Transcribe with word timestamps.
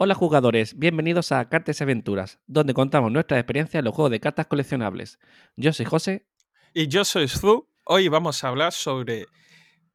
Hola 0.00 0.14
jugadores, 0.14 0.78
bienvenidos 0.78 1.32
a 1.32 1.48
Cartas 1.48 1.80
y 1.80 1.82
Aventuras, 1.82 2.38
donde 2.46 2.72
contamos 2.72 3.10
nuestras 3.10 3.40
experiencias 3.40 3.80
en 3.80 3.84
los 3.84 3.94
juegos 3.94 4.12
de 4.12 4.20
cartas 4.20 4.46
coleccionables. 4.46 5.18
Yo 5.56 5.72
soy 5.72 5.86
José. 5.86 6.26
Y 6.72 6.86
yo 6.86 7.04
soy 7.04 7.26
Zu. 7.26 7.68
Hoy 7.84 8.06
vamos 8.06 8.44
a 8.44 8.48
hablar 8.48 8.72
sobre 8.72 9.26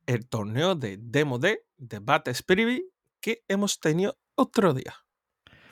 el 0.06 0.28
torneo 0.28 0.76
de 0.76 0.98
Demo 1.00 1.40
D 1.40 1.64
de 1.78 2.00
Bat 2.00 2.28
Spirit 2.30 2.84
que 3.22 3.44
hemos 3.48 3.80
tenido 3.80 4.18
otro 4.36 4.74
día. 4.74 4.94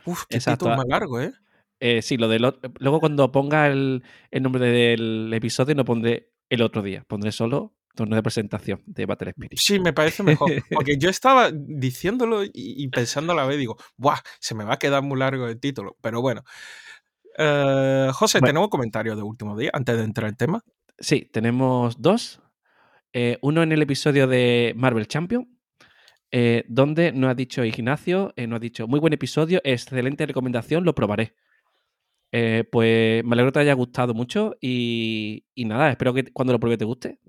Uf, 0.05 0.23
qué 0.29 0.37
Exacto. 0.37 0.65
título 0.65 0.77
más 0.77 0.87
largo, 0.87 1.19
¿eh? 1.19 1.33
Eh, 1.81 2.01
sí, 2.01 2.15
lo 2.15 2.29
del 2.29 2.43
ot- 2.43 2.73
luego 2.79 3.01
cuando 3.01 3.31
ponga 3.33 3.67
el, 3.67 4.03
el 4.29 4.43
nombre 4.43 4.65
del 4.65 5.29
episodio 5.33 5.75
no 5.75 5.83
pondré 5.83 6.31
el 6.49 6.61
otro 6.61 6.81
día, 6.83 7.03
pondré 7.05 7.33
solo 7.33 7.75
torneo 7.95 8.15
de 8.15 8.23
presentación 8.23 8.81
de 8.85 9.05
Battle 9.05 9.31
Spirit. 9.31 9.59
Sí, 9.61 9.79
me 9.79 9.93
parece 9.93 10.23
mejor. 10.23 10.51
Porque 10.69 10.97
yo 10.97 11.09
estaba 11.09 11.51
diciéndolo 11.51 12.43
y, 12.43 12.51
y 12.53 12.87
pensando 12.89 13.33
a 13.33 13.35
la 13.35 13.45
vez, 13.45 13.57
digo, 13.57 13.77
¡buah! 13.97 14.19
Se 14.39 14.55
me 14.55 14.63
va 14.63 14.75
a 14.75 14.79
quedar 14.79 15.01
muy 15.03 15.17
largo 15.19 15.47
el 15.47 15.59
título. 15.59 15.97
Pero 16.01 16.21
bueno. 16.21 16.43
Eh, 17.37 18.09
José, 18.13 18.39
Bueno. 18.39 18.49
¿tenemos 18.49 18.69
comentarios 18.69 19.15
de 19.15 19.23
último 19.23 19.57
día 19.57 19.69
antes 19.73 19.97
de 19.97 20.03
entrar 20.03 20.29
en 20.29 20.35
tema? 20.35 20.63
Sí, 20.99 21.29
tenemos 21.31 22.01
dos. 22.01 22.41
Eh, 23.13 23.37
uno 23.41 23.63
en 23.63 23.71
el 23.71 23.81
episodio 23.81 24.27
de 24.27 24.73
Marvel 24.75 25.07
Champion, 25.07 25.47
eh, 26.31 26.63
donde 26.67 27.11
nos 27.11 27.31
ha 27.31 27.35
dicho 27.35 27.63
Ignacio, 27.65 28.33
eh, 28.37 28.47
nos 28.47 28.57
ha 28.57 28.59
dicho, 28.59 28.87
muy 28.87 28.99
buen 28.99 29.13
episodio, 29.13 29.59
excelente 29.63 30.25
recomendación, 30.25 30.85
lo 30.85 30.95
probaré. 30.95 31.35
Eh, 32.31 32.63
pues 32.71 33.25
me 33.25 33.33
alegro 33.33 33.51
que 33.51 33.55
te 33.55 33.59
haya 33.59 33.73
gustado 33.73 34.13
mucho 34.13 34.55
y, 34.61 35.45
y 35.53 35.65
nada, 35.65 35.89
espero 35.89 36.13
que 36.13 36.31
cuando 36.31 36.53
lo 36.53 36.59
pruebe 36.59 36.77
te 36.77 36.85
guste. 36.85 37.19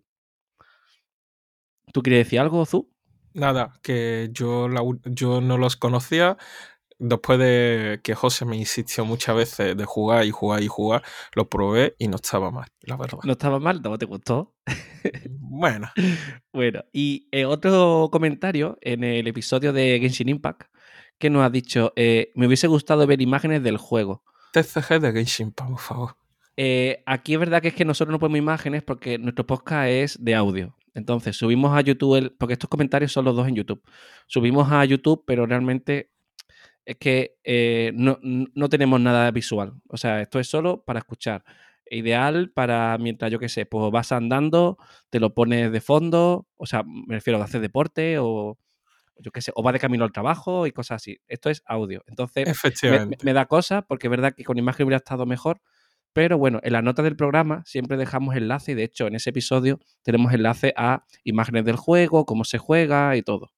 ¿Tú 1.92 2.02
quieres 2.02 2.26
decir 2.26 2.40
algo, 2.40 2.64
Zu? 2.66 2.88
Nada, 3.34 3.72
que 3.82 4.28
yo, 4.32 4.68
la 4.68 4.82
yo 5.04 5.40
no 5.40 5.58
los 5.58 5.76
conocía. 5.76 6.36
Después 6.98 7.38
de 7.38 8.00
que 8.04 8.14
José 8.14 8.44
me 8.44 8.56
insistió 8.56 9.04
muchas 9.04 9.34
veces 9.34 9.76
de 9.76 9.84
jugar 9.84 10.24
y 10.24 10.30
jugar 10.30 10.62
y 10.62 10.68
jugar, 10.68 11.02
lo 11.34 11.48
probé 11.48 11.96
y 11.98 12.06
no 12.06 12.16
estaba 12.16 12.52
mal, 12.52 12.68
la 12.82 12.96
verdad. 12.96 13.18
¿No 13.24 13.32
estaba 13.32 13.58
mal? 13.58 13.82
¿No 13.82 13.98
te 13.98 14.06
gustó? 14.06 14.54
Bueno, 15.28 15.90
Bueno, 16.52 16.84
y 16.92 17.28
eh, 17.32 17.44
otro 17.44 18.08
comentario 18.12 18.78
en 18.82 19.02
el 19.02 19.26
episodio 19.26 19.72
de 19.72 19.98
Genshin 20.00 20.28
Impact 20.28 20.72
que 21.18 21.30
nos 21.30 21.44
ha 21.44 21.50
dicho, 21.50 21.92
eh, 21.94 22.32
me 22.34 22.46
hubiese 22.46 22.66
gustado 22.66 23.06
ver 23.06 23.20
imágenes 23.20 23.62
del 23.62 23.76
juego. 23.76 24.24
TCG 24.52 25.00
de 25.00 25.12
Genshin 25.12 25.46
Impact, 25.48 25.70
por 25.70 25.78
favor. 25.78 26.16
Eh, 26.56 27.02
aquí 27.06 27.34
es 27.34 27.40
verdad 27.40 27.62
que 27.62 27.68
es 27.68 27.74
que 27.74 27.84
nosotros 27.84 28.12
no 28.12 28.18
ponemos 28.18 28.38
imágenes 28.38 28.82
porque 28.82 29.18
nuestro 29.18 29.46
podcast 29.46 29.88
es 29.88 30.18
de 30.22 30.34
audio. 30.34 30.76
Entonces, 30.94 31.36
subimos 31.36 31.76
a 31.76 31.80
YouTube, 31.80 32.16
el- 32.16 32.32
porque 32.32 32.52
estos 32.54 32.68
comentarios 32.70 33.12
son 33.12 33.24
los 33.24 33.34
dos 33.36 33.48
en 33.48 33.54
YouTube. 33.56 33.82
Subimos 34.26 34.70
a 34.70 34.84
YouTube, 34.84 35.24
pero 35.26 35.46
realmente 35.46 36.10
es 36.84 36.96
que 36.96 37.36
eh, 37.44 37.92
no, 37.94 38.18
no 38.22 38.68
tenemos 38.68 39.00
nada 39.00 39.30
visual. 39.30 39.72
O 39.88 39.96
sea, 39.96 40.20
esto 40.20 40.40
es 40.40 40.48
solo 40.48 40.82
para 40.84 40.98
escuchar. 40.98 41.44
Ideal 41.90 42.50
para 42.50 42.96
mientras, 42.98 43.30
yo 43.30 43.38
qué 43.38 43.48
sé, 43.48 43.66
pues 43.66 43.90
vas 43.92 44.12
andando, 44.12 44.78
te 45.10 45.20
lo 45.20 45.34
pones 45.34 45.70
de 45.70 45.80
fondo, 45.80 46.46
o 46.56 46.66
sea, 46.66 46.82
me 46.84 47.14
refiero 47.14 47.40
a 47.40 47.44
hacer 47.44 47.60
deporte 47.60 48.18
o 48.18 48.58
yo 49.18 49.30
qué 49.30 49.40
sé, 49.42 49.52
o 49.54 49.62
vas 49.62 49.74
de 49.74 49.78
camino 49.78 50.04
al 50.04 50.10
trabajo 50.12 50.66
y 50.66 50.72
cosas 50.72 50.96
así. 50.96 51.18
Esto 51.28 51.50
es 51.50 51.62
audio. 51.66 52.02
Entonces, 52.06 52.48
me, 52.90 53.16
me 53.22 53.32
da 53.32 53.46
cosa 53.46 53.82
porque 53.82 54.06
es 54.08 54.10
verdad 54.10 54.34
que 54.34 54.42
con 54.42 54.58
imagen 54.58 54.84
hubiera 54.86 54.96
estado 54.96 55.26
mejor. 55.26 55.60
Pero 56.12 56.36
bueno, 56.38 56.60
en 56.62 56.72
la 56.72 56.82
nota 56.82 57.02
del 57.02 57.16
programa 57.16 57.62
siempre 57.66 57.96
dejamos 57.96 58.36
enlace 58.36 58.72
y 58.72 58.74
de 58.74 58.84
hecho 58.84 59.06
en 59.06 59.14
ese 59.14 59.30
episodio 59.30 59.78
tenemos 60.02 60.32
enlace 60.32 60.74
a 60.76 61.04
imágenes 61.24 61.64
del 61.64 61.76
juego, 61.76 62.26
cómo 62.26 62.44
se 62.44 62.58
juega 62.58 63.16
y 63.16 63.22
todo. 63.22 63.50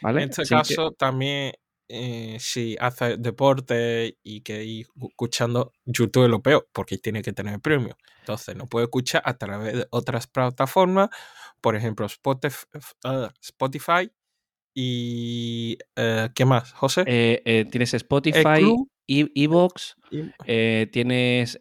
¿Vale? 0.00 0.22
En 0.22 0.30
este 0.30 0.42
Así 0.42 0.50
que- 0.50 0.54
caso, 0.56 0.92
también 0.92 1.52
eh, 1.88 2.36
si 2.40 2.76
haces 2.80 3.20
deporte 3.20 4.18
y 4.22 4.40
que 4.40 4.64
ir 4.64 4.86
escuchando 5.10 5.72
YouTube 5.84 6.28
lo 6.28 6.40
peor, 6.42 6.66
porque 6.72 6.96
tiene 6.98 7.20
que 7.22 7.32
tener 7.32 7.60
premio. 7.60 7.96
Entonces, 8.20 8.56
no 8.56 8.66
puede 8.66 8.84
escuchar 8.84 9.20
a 9.24 9.34
través 9.36 9.74
de 9.74 9.86
otras 9.90 10.26
plataformas, 10.26 11.10
por 11.60 11.76
ejemplo, 11.76 12.06
Spotif- 12.08 12.66
Spotify 13.42 14.10
y. 14.74 15.78
eh, 15.96 16.28
¿Qué 16.34 16.44
más, 16.44 16.72
José? 16.72 17.04
eh, 17.06 17.42
eh, 17.44 17.64
tienes 17.70 17.94
Spotify, 17.94 18.74
e- 19.06 19.30
Evox, 19.34 19.96
eh, 20.46 20.88
tienes 20.92 21.58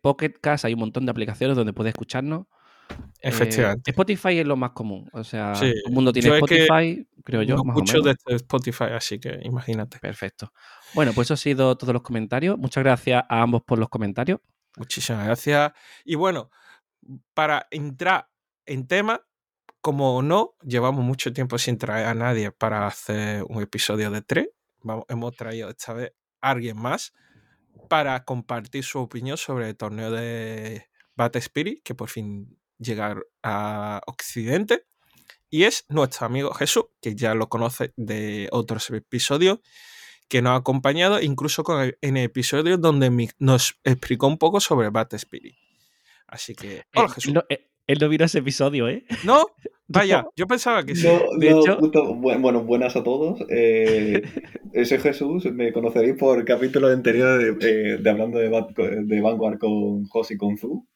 Pocket 0.00 0.32
Cast, 0.40 0.64
hay 0.64 0.74
un 0.74 0.80
montón 0.80 1.04
de 1.06 1.10
aplicaciones 1.10 1.56
donde 1.56 1.72
puedes 1.72 1.90
escucharnos. 1.90 2.46
Efectivamente. 3.20 3.90
Spotify 3.92 4.38
es 4.38 4.46
lo 4.46 4.56
más 4.56 4.72
común. 4.72 5.08
O 5.12 5.22
sea, 5.24 5.54
Sí, 5.54 5.66
todo 5.72 5.88
el 5.88 5.92
mundo 5.94 6.12
tiene 6.12 6.28
yo 6.28 6.34
es 6.36 6.42
que 6.44 6.62
Spotify, 6.64 7.08
creo 7.24 7.42
yo. 7.42 7.56
no 7.56 7.64
más 7.64 7.76
o 7.76 7.78
escucho 7.78 8.02
menos. 8.02 8.16
desde 8.26 8.36
Spotify, 8.36 8.84
así 8.92 9.18
que 9.20 9.38
imagínate. 9.44 9.98
Perfecto. 9.98 10.52
Bueno, 10.94 11.12
pues 11.14 11.26
eso 11.26 11.34
ha 11.34 11.36
sido 11.36 11.76
todos 11.76 11.92
los 11.94 12.02
comentarios. 12.02 12.58
Muchas 12.58 12.82
gracias 12.82 13.22
a 13.28 13.42
ambos 13.42 13.62
por 13.62 13.78
los 13.78 13.88
comentarios. 13.88 14.40
Muchísimas 14.76 15.26
gracias. 15.26 15.72
Y 16.04 16.16
bueno, 16.16 16.50
para 17.34 17.66
entrar 17.70 18.28
en 18.66 18.86
tema, 18.86 19.20
como 19.82 20.22
no, 20.22 20.54
llevamos 20.62 21.04
mucho 21.04 21.32
tiempo 21.32 21.58
sin 21.58 21.76
traer 21.76 22.06
a 22.06 22.14
nadie 22.14 22.50
para 22.52 22.86
hacer 22.86 23.44
un 23.48 23.60
episodio 23.62 24.10
de 24.10 24.22
tres. 24.22 24.48
Vamos, 24.80 25.04
hemos 25.08 25.36
traído 25.36 25.68
esta 25.68 25.92
vez 25.92 26.12
a 26.40 26.50
alguien 26.50 26.78
más 26.80 27.12
para 27.88 28.24
compartir 28.24 28.84
su 28.84 29.00
opinión 29.00 29.36
sobre 29.36 29.68
el 29.68 29.76
torneo 29.76 30.10
de 30.10 30.86
Bat 31.16 31.36
Spirit, 31.36 31.82
que 31.82 31.94
por 31.94 32.08
fin 32.08 32.58
llega 32.78 33.16
a 33.42 34.00
Occidente. 34.06 34.86
Y 35.50 35.64
es 35.64 35.84
nuestro 35.88 36.26
amigo 36.26 36.54
Jesús, 36.54 36.84
que 37.02 37.14
ya 37.14 37.34
lo 37.34 37.48
conoce 37.48 37.92
de 37.96 38.48
otros 38.52 38.88
episodios, 38.90 39.58
que 40.28 40.40
nos 40.40 40.52
ha 40.52 40.56
acompañado 40.56 41.20
incluso 41.20 41.62
con 41.64 41.82
el- 41.82 41.98
en 42.00 42.16
el 42.16 42.24
episodio 42.24 42.78
donde 42.78 43.10
mi- 43.10 43.28
nos 43.38 43.78
explicó 43.84 44.28
un 44.28 44.38
poco 44.38 44.60
sobre 44.60 44.88
Bat 44.88 45.12
Spirit. 45.14 45.56
Así 46.26 46.54
que, 46.54 46.84
hola 46.94 47.08
Eh, 47.08 47.12
Jesús. 47.14 47.34
no, 47.34 47.42
eh, 47.50 47.68
él 47.92 47.98
no 48.00 48.08
vino 48.08 48.24
a 48.24 48.26
ese 48.26 48.38
episodio, 48.38 48.88
¿eh? 48.88 49.04
No, 49.24 49.46
vaya, 49.88 50.24
yo 50.36 50.46
pensaba 50.46 50.84
que 50.84 50.94
sí. 50.94 51.06
No, 51.06 51.20
De 51.38 51.50
no, 51.50 51.60
hecho- 51.60 51.78
puto- 51.78 52.14
bueno, 52.14 52.62
buenas 52.62 52.96
a 52.96 53.02
todos. 53.02 53.44
Eh, 53.50 54.22
soy 54.84 54.98
Jesús, 54.98 55.44
me 55.52 55.72
conoceréis 55.72 56.16
por 56.18 56.44
capítulos 56.44 56.92
anteriores 56.92 57.58
de, 57.58 57.68
eh, 57.94 57.98
de 57.98 58.10
hablando 58.10 58.38
de, 58.38 58.48
Vanguard 59.20 59.58
con 59.58 60.04
Jos 60.06 60.30
y 60.30 60.36
con 60.36 60.56
Zu. 60.56 60.86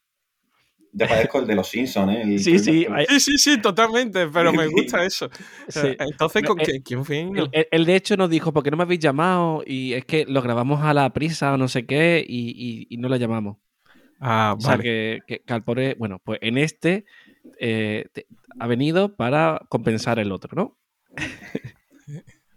Ya 0.98 1.06
parezco 1.06 1.40
el 1.40 1.46
de 1.46 1.54
los 1.56 1.68
Simpsons, 1.68 2.10
¿eh? 2.16 2.22
El 2.22 2.38
Sí, 2.38 2.58
sí, 2.58 2.86
Sí, 3.08 3.20
sí, 3.20 3.36
sí, 3.36 3.60
totalmente, 3.60 4.28
pero 4.28 4.50
me 4.50 4.66
gusta 4.66 5.04
eso. 5.04 5.28
Sí. 5.68 5.94
Entonces, 5.98 6.42
¿con 6.44 6.58
Eh, 6.58 6.64
qué- 6.64 6.82
quién 6.82 7.02
vino? 7.02 7.42
Él, 7.44 7.48
él- 7.52 7.66
él, 7.70 7.84
de 7.84 7.96
hecho 7.96 8.16
nos 8.16 8.30
dijo, 8.30 8.50
¿por 8.54 8.62
qué 8.62 8.70
no 8.70 8.78
me 8.78 8.84
habéis 8.84 9.00
llamado? 9.00 9.62
Y 9.66 9.92
es 9.92 10.06
que 10.06 10.24
lo 10.26 10.40
grabamos 10.40 10.82
a 10.82 10.94
la 10.94 11.12
prisa 11.12 11.52
o 11.52 11.58
no 11.58 11.68
sé 11.68 11.84
qué 11.84 12.24
y, 12.26 12.48
y- 12.56 12.86
y 12.88 12.96
no 12.96 13.10
lo 13.10 13.16
llamamos. 13.16 13.58
Ah, 14.20 14.54
O 14.56 14.60
sea 14.60 14.72
vale. 14.72 14.82
que, 14.82 15.18
que- 15.26 15.40
que 15.40 15.52
al 15.52 15.62
pobre- 15.64 15.94
bueno, 15.98 16.20
pues 16.24 16.38
en 16.42 16.58
este 16.58 17.04
eh, 17.60 18.06
te- 18.12 18.26
ha 18.58 18.66
venido 18.66 19.14
para 19.14 19.60
compensar 19.68 20.18
el 20.18 20.32
otro, 20.32 20.50
¿no? 20.54 20.76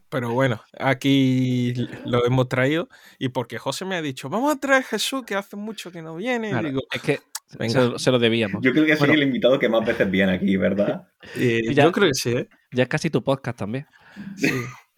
Pero 0.09 0.31
bueno, 0.33 0.59
aquí 0.79 1.73
lo 2.05 2.25
hemos 2.25 2.49
traído 2.49 2.89
y 3.19 3.29
porque 3.29 3.59
José 3.59 3.85
me 3.85 3.95
ha 3.95 4.01
dicho, 4.01 4.27
vamos 4.29 4.55
a 4.55 4.59
traer 4.59 4.81
a 4.81 4.85
Jesús, 4.85 5.23
que 5.23 5.35
hace 5.35 5.55
mucho 5.55 5.91
que 5.91 6.01
no 6.01 6.15
viene. 6.15 6.47
y 6.47 6.51
Claro, 6.51 6.67
digo, 6.67 6.81
es 6.91 7.01
que 7.03 7.19
Venga. 7.59 7.73
se, 7.73 7.79
lo- 7.89 7.99
se 7.99 8.11
lo 8.11 8.17
debíamos. 8.17 8.63
Yo 8.63 8.71
creo 8.71 8.85
que 8.85 8.95
soy 8.95 9.09
Bueno. 9.09 9.21
el 9.21 9.27
invitado 9.27 9.59
que 9.59 9.69
más 9.69 9.85
veces 9.85 10.09
viene 10.09 10.31
aquí, 10.31 10.57
¿verdad? 10.57 11.07
eh, 11.35 11.59
Ya- 11.75 11.83
yo 11.83 11.91
creo 11.91 12.07
que 12.07 12.15
sí, 12.15 12.31
¿eh? 12.31 12.49
Ya 12.71 12.83
es 12.83 12.89
casi 12.89 13.11
tu 13.11 13.23
podcast 13.23 13.59
también. 13.59 13.85
Sí. 14.35 14.49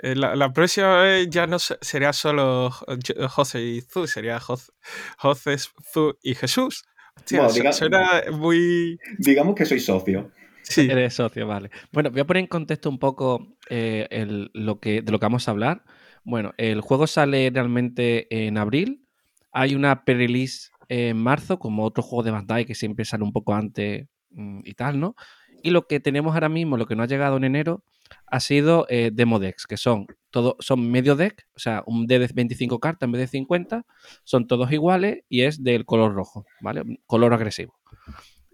Eh, 0.01 0.15
La, 0.15 0.35
la 0.35 0.51
próxima 0.51 1.01
vez 1.01 1.29
ya 1.29 1.47
no 1.47 1.59
se- 1.59 1.77
sería 1.81 2.13
solo 2.13 2.71
Jo- 2.71 2.85
José 3.29 3.61
y 3.63 3.81
Zu, 3.81 4.07
sería 4.07 4.39
José, 4.39 4.71
José, 5.17 5.57
Zu 5.57 6.17
y 6.23 6.35
Jesús. 6.35 6.83
Hostia, 7.17 7.39
Bueno, 7.39 7.53
su- 7.53 7.59
diga- 7.61 7.73
suena 7.73 8.23
muy... 8.31 8.99
Digamos 9.17 9.55
que 9.55 9.65
soy 9.65 9.79
socio. 9.79 10.31
Sí, 10.63 10.87
Eres 10.91 11.13
socio, 11.13 11.45
vale. 11.47 11.69
Bueno, 11.91 12.09
voy 12.11 12.21
a 12.21 12.25
poner 12.25 12.41
en 12.41 12.47
contexto 12.47 12.89
un 12.89 12.99
poco 12.99 13.55
eh, 13.69 14.07
el- 14.11 14.49
lo 14.53 14.79
que, 14.79 15.01
de 15.01 15.11
lo 15.11 15.19
que 15.19 15.25
vamos 15.25 15.47
a 15.47 15.51
hablar. 15.51 15.83
Bueno, 16.23 16.53
el 16.57 16.81
juego 16.81 17.07
sale 17.07 17.49
realmente 17.53 18.27
en 18.47 18.57
abril. 18.57 19.05
Hay 19.51 19.75
una 19.75 20.03
pre-release 20.05 20.69
en 20.87 21.17
marzo, 21.17 21.57
como 21.59 21.83
otro 21.83 22.03
juego 22.03 22.23
de 22.23 22.31
Bandai 22.31 22.65
que 22.65 22.75
siempre 22.75 23.05
sale 23.05 23.23
un 23.23 23.33
poco 23.33 23.53
antes 23.53 24.07
mm, 24.31 24.61
y 24.63 24.73
tal, 24.73 24.99
¿no? 24.99 25.15
Y 25.63 25.69
lo 25.71 25.87
que 25.87 25.99
tenemos 25.99 26.33
ahora 26.33 26.49
mismo, 26.49 26.77
lo 26.77 26.85
que 26.85 26.95
no 26.95 27.03
ha 27.03 27.07
llegado 27.07 27.37
en 27.37 27.43
enero, 27.43 27.83
ha 28.27 28.39
sido 28.39 28.85
eh, 28.89 29.11
demo 29.13 29.39
decks, 29.39 29.67
que 29.67 29.77
son, 29.77 30.07
todo, 30.29 30.55
son 30.59 30.89
medio 30.89 31.15
deck, 31.15 31.47
o 31.55 31.59
sea, 31.59 31.83
un 31.85 32.07
deck 32.07 32.21
de 32.21 32.33
25 32.33 32.79
cartas 32.79 33.07
en 33.07 33.11
vez 33.11 33.21
de 33.21 33.27
50, 33.27 33.85
son 34.23 34.47
todos 34.47 34.71
iguales 34.71 35.23
y 35.29 35.41
es 35.41 35.63
del 35.63 35.85
color 35.85 36.13
rojo, 36.13 36.45
¿vale? 36.61 36.83
Color 37.05 37.33
agresivo. 37.33 37.77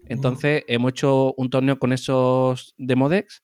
Entonces, 0.06 0.64
hemos 0.68 0.90
hecho 0.90 1.34
un 1.36 1.50
torneo 1.50 1.78
con 1.78 1.92
esos 1.92 2.74
demo 2.78 3.08
decks. 3.08 3.42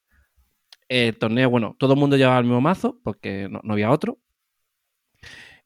El 0.88 1.16
torneo, 1.18 1.50
bueno, 1.50 1.76
todo 1.78 1.94
el 1.94 1.98
mundo 2.00 2.16
llevaba 2.16 2.38
el 2.38 2.44
mismo 2.44 2.60
mazo 2.60 2.98
porque 3.02 3.48
no, 3.50 3.60
no 3.62 3.72
había 3.74 3.90
otro. 3.90 4.18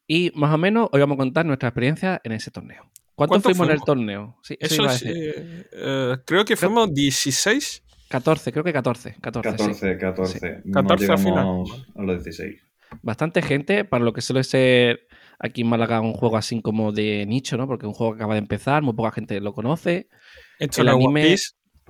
Y 0.06 0.30
más 0.34 0.54
o 0.54 0.58
menos 0.58 0.88
hoy 0.92 1.00
vamos 1.00 1.16
a 1.16 1.18
contar 1.18 1.44
nuestra 1.44 1.68
experiencia 1.68 2.20
en 2.24 2.32
ese 2.32 2.50
torneo. 2.50 2.90
¿Cuántos 3.14 3.42
¿Cuántos 3.42 3.42
fuimos 3.42 3.66
en 3.68 3.74
el 3.74 3.82
torneo? 3.82 4.38
Sí, 4.42 4.56
eso 4.60 4.74
eso 4.74 4.82
iba 4.82 4.92
a 4.92 4.94
es... 4.94 5.00
decir. 5.02 5.16
eh, 5.18 5.66
eh, 5.72 6.16
creo 6.24 6.44
que 6.44 6.56
fuimos 6.56 6.94
16. 6.94 7.82
14, 8.08 8.52
creo 8.52 8.64
que 8.64 8.72
14. 8.72 9.16
14, 9.20 9.50
sí. 9.50 9.56
14, 9.58 9.99
14. 9.99 10.62
No 10.64 10.82
14 10.82 11.12
al 11.12 11.19
final. 11.19 11.34
llegamos 11.34 11.87
a 11.94 12.02
los 12.02 12.25
16. 12.25 12.62
bastante 13.02 13.43
gente 13.43 13.84
para 13.84 14.05
lo 14.05 14.12
que 14.12 14.20
suele 14.20 14.44
ser 14.44 15.06
aquí 15.38 15.60
en 15.60 15.69
Málaga 15.69 16.00
un 16.00 16.14
juego 16.14 16.37
así 16.37 16.60
como 16.62 16.93
de 16.93 17.26
nicho, 17.26 17.56
¿no? 17.56 17.66
Porque 17.66 17.87
es 17.87 17.88
un 17.88 17.94
juego 17.94 18.14
que 18.14 18.19
acaba 18.19 18.34
de 18.34 18.40
empezar, 18.40 18.82
muy 18.82 18.94
poca 18.94 19.12
gente 19.12 19.40
lo 19.40 19.52
conoce. 19.52 20.08
Esto 20.58 20.82
El 20.82 20.88
anime, 20.88 21.37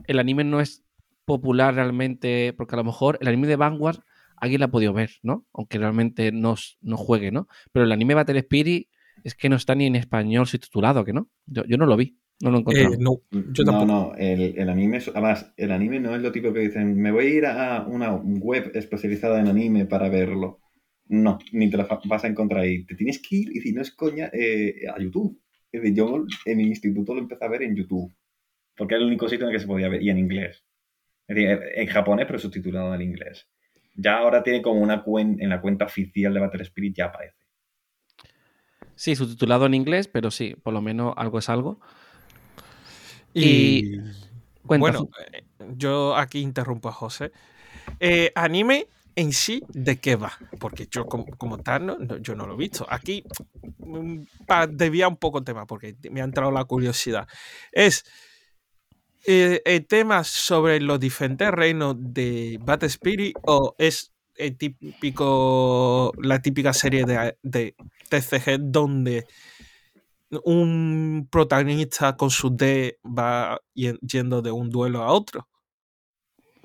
el 0.06 0.18
anime 0.18 0.44
no 0.44 0.60
es 0.60 0.84
popular 1.24 1.74
realmente, 1.74 2.52
porque 2.56 2.74
a 2.74 2.78
lo 2.78 2.84
mejor 2.84 3.18
el 3.20 3.28
anime 3.28 3.46
de 3.46 3.56
Vanguard 3.56 4.00
alguien 4.36 4.60
la 4.60 4.66
ha 4.66 4.70
podido 4.70 4.92
ver, 4.92 5.12
¿no? 5.22 5.46
Aunque 5.52 5.78
realmente 5.78 6.32
no, 6.32 6.56
no 6.80 6.96
juegue, 6.96 7.30
¿no? 7.30 7.48
Pero 7.72 7.84
el 7.84 7.92
anime 7.92 8.14
Battle 8.14 8.38
Spirit 8.38 8.88
es 9.24 9.34
que 9.34 9.48
no 9.48 9.56
está 9.56 9.74
ni 9.74 9.86
en 9.86 9.96
español 9.96 10.46
subtitulado, 10.46 11.04
¿que 11.04 11.12
no? 11.12 11.28
Yo, 11.46 11.64
yo 11.64 11.76
no 11.76 11.86
lo 11.86 11.96
vi, 11.96 12.18
no 12.40 12.50
lo 12.50 12.58
he 12.58 12.60
encontrado. 12.60 12.94
Eh, 12.94 12.98
no, 12.98 13.20
yo 13.30 13.64
no, 13.64 13.70
tampoco. 13.72 13.86
no, 13.86 14.14
el, 14.16 14.58
el 14.58 14.68
anime, 14.68 14.98
además, 14.98 15.52
el 15.56 15.72
anime 15.72 16.00
no 16.00 16.14
es 16.14 16.22
lo 16.22 16.30
típico 16.30 16.54
que 16.54 16.60
dicen, 16.60 16.96
me 16.96 17.10
voy 17.10 17.26
a 17.26 17.30
ir 17.30 17.46
a 17.46 17.84
una 17.86 18.12
web 18.14 18.70
especializada 18.74 19.40
en 19.40 19.48
anime 19.48 19.86
para 19.86 20.08
verlo. 20.08 20.60
No, 21.06 21.38
ni 21.52 21.70
te 21.70 21.76
lo 21.76 21.88
vas 22.04 22.24
a 22.24 22.28
encontrar 22.28 22.62
ahí. 22.62 22.84
Te 22.84 22.94
tienes 22.94 23.20
que 23.20 23.36
ir, 23.36 23.56
y 23.56 23.60
si 23.60 23.72
no 23.72 23.82
es 23.82 23.92
coña, 23.92 24.30
eh, 24.32 24.82
a 24.94 25.00
YouTube. 25.00 25.40
Es 25.72 25.82
decir, 25.82 25.96
yo 25.96 26.24
en 26.44 26.56
mi 26.56 26.64
instituto 26.64 27.14
lo 27.14 27.20
empecé 27.20 27.44
a 27.44 27.48
ver 27.48 27.62
en 27.62 27.74
YouTube, 27.74 28.14
porque 28.76 28.94
era 28.94 29.02
el 29.02 29.08
único 29.08 29.28
sitio 29.28 29.46
en 29.46 29.50
el 29.50 29.56
que 29.56 29.60
se 29.62 29.66
podía 29.66 29.88
ver, 29.88 30.02
y 30.02 30.10
en 30.10 30.18
inglés. 30.18 30.64
Es 31.26 31.34
decir, 31.36 31.58
en 31.74 31.86
japonés, 31.88 32.26
pero 32.26 32.38
subtitulado 32.38 32.94
en 32.94 33.02
inglés. 33.02 33.48
Ya 33.96 34.18
ahora 34.18 34.42
tiene 34.42 34.62
como 34.62 34.80
una 34.80 35.02
cuenta, 35.02 35.42
en 35.42 35.50
la 35.50 35.60
cuenta 35.60 35.86
oficial 35.86 36.32
de 36.32 36.40
Battle 36.40 36.62
Spirit 36.62 36.96
ya 36.96 37.06
aparece. 37.06 37.36
Sí, 38.94 39.14
subtitulado 39.16 39.66
en 39.66 39.74
inglés, 39.74 40.08
pero 40.08 40.30
sí, 40.30 40.54
por 40.62 40.72
lo 40.72 40.80
menos 40.80 41.14
algo 41.16 41.38
es 41.38 41.48
algo. 41.48 41.80
Y, 43.34 43.98
bueno, 44.64 45.08
eh, 45.32 45.44
yo 45.76 46.16
aquí 46.16 46.40
interrumpo 46.40 46.88
a 46.88 46.92
José. 46.92 47.32
Eh, 48.00 48.32
anime 48.34 48.86
en 49.16 49.32
sí, 49.32 49.62
¿de 49.68 49.98
qué 49.98 50.16
va? 50.16 50.32
Porque 50.60 50.88
yo 50.90 51.06
como, 51.06 51.26
como 51.38 51.58
tal, 51.58 51.86
no, 51.86 51.98
no- 51.98 52.18
yo 52.18 52.34
no 52.34 52.46
lo 52.46 52.54
he 52.54 52.58
visto. 52.58 52.86
Aquí, 52.88 53.24
mm, 53.78 54.20
para 54.46 54.66
desviar 54.66 55.08
un 55.08 55.16
poco 55.16 55.38
el 55.38 55.44
tema, 55.44 55.66
porque 55.66 55.96
me 56.10 56.20
ha 56.20 56.24
entrado 56.24 56.50
la 56.52 56.64
curiosidad. 56.64 57.28
Es 57.72 58.04
eh, 59.26 59.60
el 59.64 59.86
tema 59.86 60.24
sobre 60.24 60.80
los 60.80 60.98
diferentes 61.00 61.50
reinos 61.50 61.96
de 61.98 62.58
Battle 62.62 62.86
Spirit 62.88 63.36
o 63.42 63.74
es 63.78 64.12
el 64.36 64.56
típico, 64.56 66.12
la 66.22 66.40
típica 66.40 66.72
serie 66.72 67.04
de, 67.04 67.36
de 67.42 67.74
TCG 68.08 68.58
donde 68.60 69.26
un 70.44 71.28
protagonista 71.30 72.16
con 72.16 72.30
su 72.30 72.54
D 72.54 72.98
va 73.04 73.60
yen- 73.74 73.98
yendo 74.00 74.42
de 74.42 74.50
un 74.52 74.70
duelo 74.70 75.02
a 75.02 75.12
otro. 75.12 75.48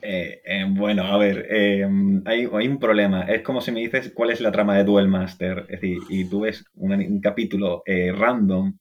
Eh, 0.06 0.42
eh, 0.44 0.66
bueno, 0.68 1.04
a 1.04 1.18
ver, 1.18 1.48
eh, 1.50 1.88
hay, 2.26 2.46
un 2.46 2.78
problema. 2.78 3.22
Es 3.24 3.42
como 3.42 3.62
si 3.62 3.72
me 3.72 3.80
dices 3.80 4.12
cuál 4.14 4.32
es 4.32 4.42
la 4.42 4.52
trama 4.52 4.78
de 4.78 4.84
Duel 4.84 5.08
Master. 5.08 5.60
Es 5.70 5.80
decir, 5.80 6.00
y 6.10 6.26
tú 6.26 6.42
ves 6.42 6.66
un, 6.76 6.92
un 6.92 7.22
capítulo 7.22 7.84
eh, 7.86 8.12
random 8.12 8.78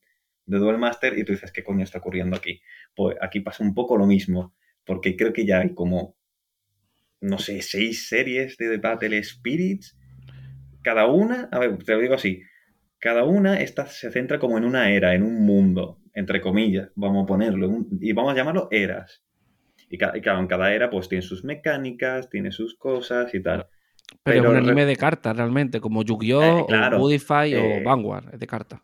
de 0.46 0.58
Duel 0.58 0.78
Master 0.78 1.16
y 1.16 1.24
tú 1.24 1.32
dices, 1.32 1.52
¿qué 1.52 1.62
coño 1.62 1.84
está 1.84 1.98
ocurriendo 1.98 2.36
aquí? 2.36 2.60
Pues 2.96 3.16
aquí 3.20 3.38
pasa 3.40 3.62
un 3.62 3.72
poco 3.72 3.96
lo 3.96 4.06
mismo, 4.06 4.54
porque 4.84 5.16
creo 5.16 5.32
que 5.32 5.46
ya 5.46 5.60
hay 5.60 5.74
como, 5.74 6.16
no 7.20 7.38
sé, 7.38 7.62
seis 7.62 8.08
series 8.08 8.56
de 8.56 8.76
Battle 8.78 9.22
Spirits. 9.22 9.96
Cada 10.82 11.06
una, 11.06 11.48
a 11.52 11.60
ver, 11.60 11.78
te 11.84 11.92
lo 11.94 12.00
digo 12.00 12.14
así, 12.14 12.42
cada 13.02 13.24
una 13.26 13.60
esta 13.60 13.86
se 13.88 14.12
centra 14.12 14.40
como 14.40 14.58
en 14.58 14.64
una 14.64 14.90
era, 14.92 15.14
en 15.14 15.24
un 15.24 15.44
mundo, 15.46 16.00
entre 16.14 16.40
comillas, 16.42 16.90
vamos 16.96 17.24
a 17.24 17.28
ponerlo, 17.28 17.68
un- 17.70 17.98
y 18.02 18.12
vamos 18.14 18.32
a 18.34 18.36
llamarlo 18.36 18.68
eras. 18.72 19.24
Y, 19.90 19.98
ca- 19.98 20.12
y 20.16 20.22
claro, 20.22 20.40
en 20.40 20.48
cada 20.48 20.74
era 20.74 20.90
pues 20.90 21.08
tiene 21.08 21.22
sus 21.22 21.44
mecánicas, 21.44 22.30
tiene 22.30 22.52
sus 22.52 22.76
cosas 22.76 23.34
y 23.34 23.42
tal. 23.42 23.68
Pero, 24.24 24.40
es 24.42 24.44
pero 24.44 24.50
un 24.50 24.56
anime 24.56 24.84
de 24.86 24.96
cartas 24.96 25.36
realmente, 25.36 25.80
como 25.80 26.02
Yu-Gi-Oh! 26.02 26.40
Eh, 26.60 26.66
claro, 26.66 26.98
o 26.98 27.00
Budify 27.00 27.54
eh, 27.54 27.56
o 27.56 27.80
Vanguard, 27.82 28.34
es 28.34 28.40
de 28.40 28.46
cartas. 28.46 28.80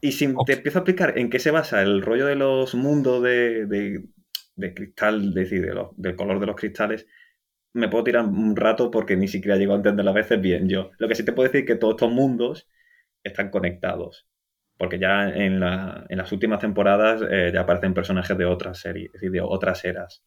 Y 0.00 0.12
si 0.12 0.34
te 0.44 0.54
empiezo 0.54 0.78
a 0.78 0.80
explicar 0.80 1.16
en 1.18 1.30
qué 1.30 1.38
se 1.38 1.50
basa 1.50 1.80
el 1.82 2.02
rollo 2.02 2.26
de 2.26 2.34
los 2.36 2.74
mundos 2.74 3.22
de, 3.22 3.66
de- 3.66 4.04
de 4.56 4.74
cristal, 4.74 5.28
es 5.28 5.34
decir, 5.34 5.62
de 5.64 5.74
los- 5.74 5.96
del 5.96 6.16
color 6.16 6.40
de 6.40 6.46
los 6.46 6.56
cristales, 6.56 7.06
me 7.74 7.88
puedo 7.88 8.04
tirar 8.04 8.24
un 8.26 8.56
rato 8.56 8.90
porque 8.90 9.16
ni 9.16 9.28
siquiera 9.28 9.56
llego 9.56 9.72
a 9.74 9.76
entender 9.76 10.06
a 10.08 10.12
veces 10.12 10.40
bien 10.40 10.68
yo. 10.68 10.90
Lo 10.98 11.08
que 11.08 11.14
sí 11.14 11.24
te 11.24 11.32
puedo 11.32 11.48
decir 11.48 11.62
es 11.62 11.66
que 11.66 11.76
todos 11.76 11.94
estos 11.94 12.10
mundos 12.12 12.68
están 13.24 13.50
conectados. 13.50 14.26
Porque 14.78 14.98
ya 14.98 15.28
en, 15.30 15.60
la- 15.60 16.06
en 16.08 16.18
las 16.18 16.32
últimas 16.32 16.60
temporadas 16.60 17.22
eh, 17.30 17.50
ya 17.54 17.62
aparecen 17.62 17.94
personajes 17.94 18.36
de 18.38 18.46
otras 18.46 18.78
series, 18.80 19.06
es 19.08 19.12
decir, 19.14 19.30
de 19.32 19.40
otras 19.42 19.84
eras. 19.84 20.22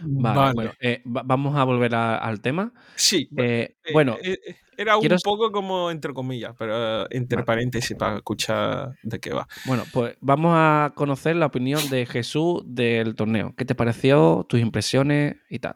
Vale, 0.00 0.54
bueno, 0.54 0.72
eh, 0.80 1.02
va- 1.06 1.22
vamos 1.24 1.56
a 1.56 1.64
volver 1.64 1.94
a- 1.94 2.18
al 2.18 2.40
tema. 2.40 2.72
Sí, 2.96 3.28
Eh, 3.36 3.76
eh, 3.84 3.92
bueno, 3.92 4.16
eh, 4.22 4.38
eh, 4.46 4.56
era 4.76 4.96
un 4.96 5.00
quiero 5.02 5.16
poco 5.22 5.50
como 5.52 5.90
entre 5.90 6.12
comillas, 6.14 6.54
pero 6.58 7.10
entre 7.10 7.36
Vale. 7.36 7.46
paréntesis 7.46 7.96
para 7.96 8.16
escuchar 8.16 8.94
de 9.02 9.18
qué 9.20 9.32
va. 9.32 9.46
bueno, 9.64 9.84
pues 9.92 10.16
vamos 10.20 10.52
a 10.54 10.92
conocer 10.94 11.36
la 11.36 11.46
opinión 11.46 11.88
de 11.90 12.06
Jesús 12.06 12.62
del 12.66 13.14
torneo. 13.14 13.54
¿Qué 13.56 13.64
te 13.64 13.74
pareció? 13.74 14.46
Tus 14.48 14.60
impresiones 14.60 15.36
y 15.48 15.58
tal. 15.58 15.74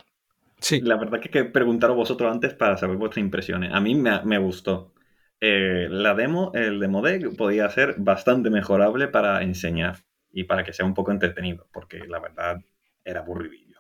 Sí, 0.60 0.80
La 0.80 0.96
verdad 0.96 1.20
que 1.20 1.28
hay 1.38 1.44
que 1.44 1.50
preguntaros 1.50 1.96
vosotros 1.96 2.30
antes 2.32 2.54
para 2.54 2.76
saber 2.76 2.96
vuestras 2.96 3.22
impresiones. 3.24 3.72
A 3.72 3.80
mí 3.80 3.94
me, 3.94 4.22
me 4.24 4.38
gustó. 4.38 4.92
Eh, 5.40 5.88
la 5.90 6.14
demo, 6.14 6.52
el 6.54 6.78
demo 6.78 7.02
deck, 7.02 7.36
podía 7.36 7.68
ser 7.68 7.96
bastante 7.98 8.48
mejorable 8.48 9.08
para 9.08 9.42
enseñar 9.42 9.96
y 10.30 10.44
para 10.44 10.62
que 10.64 10.72
sea 10.72 10.86
un 10.86 10.94
poco 10.94 11.10
entretenido, 11.10 11.66
porque 11.72 11.98
la 12.06 12.20
verdad 12.20 12.60
era 13.04 13.20
aburridillo. 13.20 13.71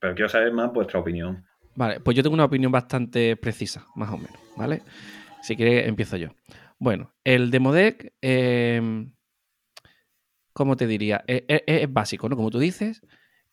Pero 0.00 0.14
quiero 0.14 0.28
saber 0.28 0.52
más 0.52 0.72
vuestra 0.72 1.00
opinión. 1.00 1.44
Vale, 1.74 2.00
pues 2.00 2.16
yo 2.16 2.22
tengo 2.22 2.34
una 2.34 2.44
opinión 2.44 2.72
bastante 2.72 3.36
precisa, 3.36 3.86
más 3.94 4.10
o 4.10 4.16
menos, 4.18 4.38
¿vale? 4.56 4.82
Si 5.42 5.54
quieres, 5.56 5.86
empiezo 5.86 6.16
yo. 6.16 6.28
Bueno, 6.78 7.12
el 7.24 7.50
demo 7.50 7.72
deck, 7.72 8.14
eh, 8.20 9.06
¿cómo 10.52 10.76
te 10.76 10.86
diría? 10.86 11.24
Eh, 11.26 11.44
eh, 11.48 11.62
Es, 11.66 11.92
básico, 11.92 12.28
¿no? 12.28 12.36
Como 12.36 12.50
tú 12.50 12.58
dices. 12.58 13.00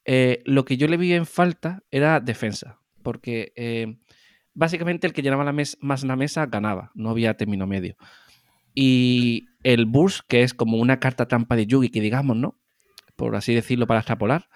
Eh, 0.05 0.43
lo 0.45 0.65
que 0.65 0.77
yo 0.77 0.87
le 0.87 0.97
vi 0.97 1.13
en 1.13 1.25
falta 1.25 1.81
era 1.89 2.19
defensa, 2.19 2.79
porque 3.01 3.53
eh, 3.55 3.97
básicamente 4.53 5.07
el 5.07 5.13
que 5.13 5.23
llenaba 5.23 5.43
la 5.43 5.51
mes- 5.51 5.77
más 5.81 6.03
la 6.03 6.15
mesa 6.15 6.45
ganaba, 6.45 6.91
no 6.93 7.09
había 7.09 7.35
término 7.37 7.65
medio. 7.65 7.95
Y 8.75 9.47
el 9.63 9.85
Burst, 9.85 10.21
que 10.27 10.43
es 10.43 10.53
como 10.53 10.77
una 10.77 10.99
carta 10.99 11.27
trampa 11.27 11.55
de 11.55 11.65
Yugi, 11.65 11.89
que 11.89 12.01
digamos, 12.01 12.37
¿no? 12.37 12.59
Por 13.15 13.35
así 13.35 13.55
decirlo, 13.55 13.87
para 13.87 14.01
extrapolar, 14.01 14.47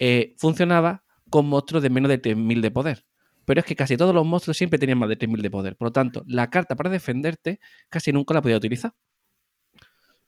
eh, 0.00 0.34
funcionaba 0.38 1.04
con 1.30 1.46
monstruos 1.48 1.82
de 1.82 1.90
menos 1.90 2.08
de 2.08 2.18
3.000 2.18 2.60
de 2.62 2.70
poder. 2.70 3.04
Pero 3.44 3.60
es 3.60 3.66
que 3.66 3.76
casi 3.76 3.96
todos 3.96 4.14
los 4.14 4.26
monstruos 4.26 4.56
siempre 4.56 4.78
tenían 4.78 4.98
más 4.98 5.08
de 5.08 5.16
3.000 5.16 5.42
de 5.42 5.50
poder. 5.50 5.76
Por 5.76 5.88
lo 5.88 5.92
tanto, 5.92 6.22
la 6.26 6.50
carta 6.50 6.74
para 6.76 6.90
defenderte 6.90 7.60
casi 7.88 8.12
nunca 8.12 8.34
la 8.34 8.42
podía 8.42 8.56
utilizar. 8.56 8.94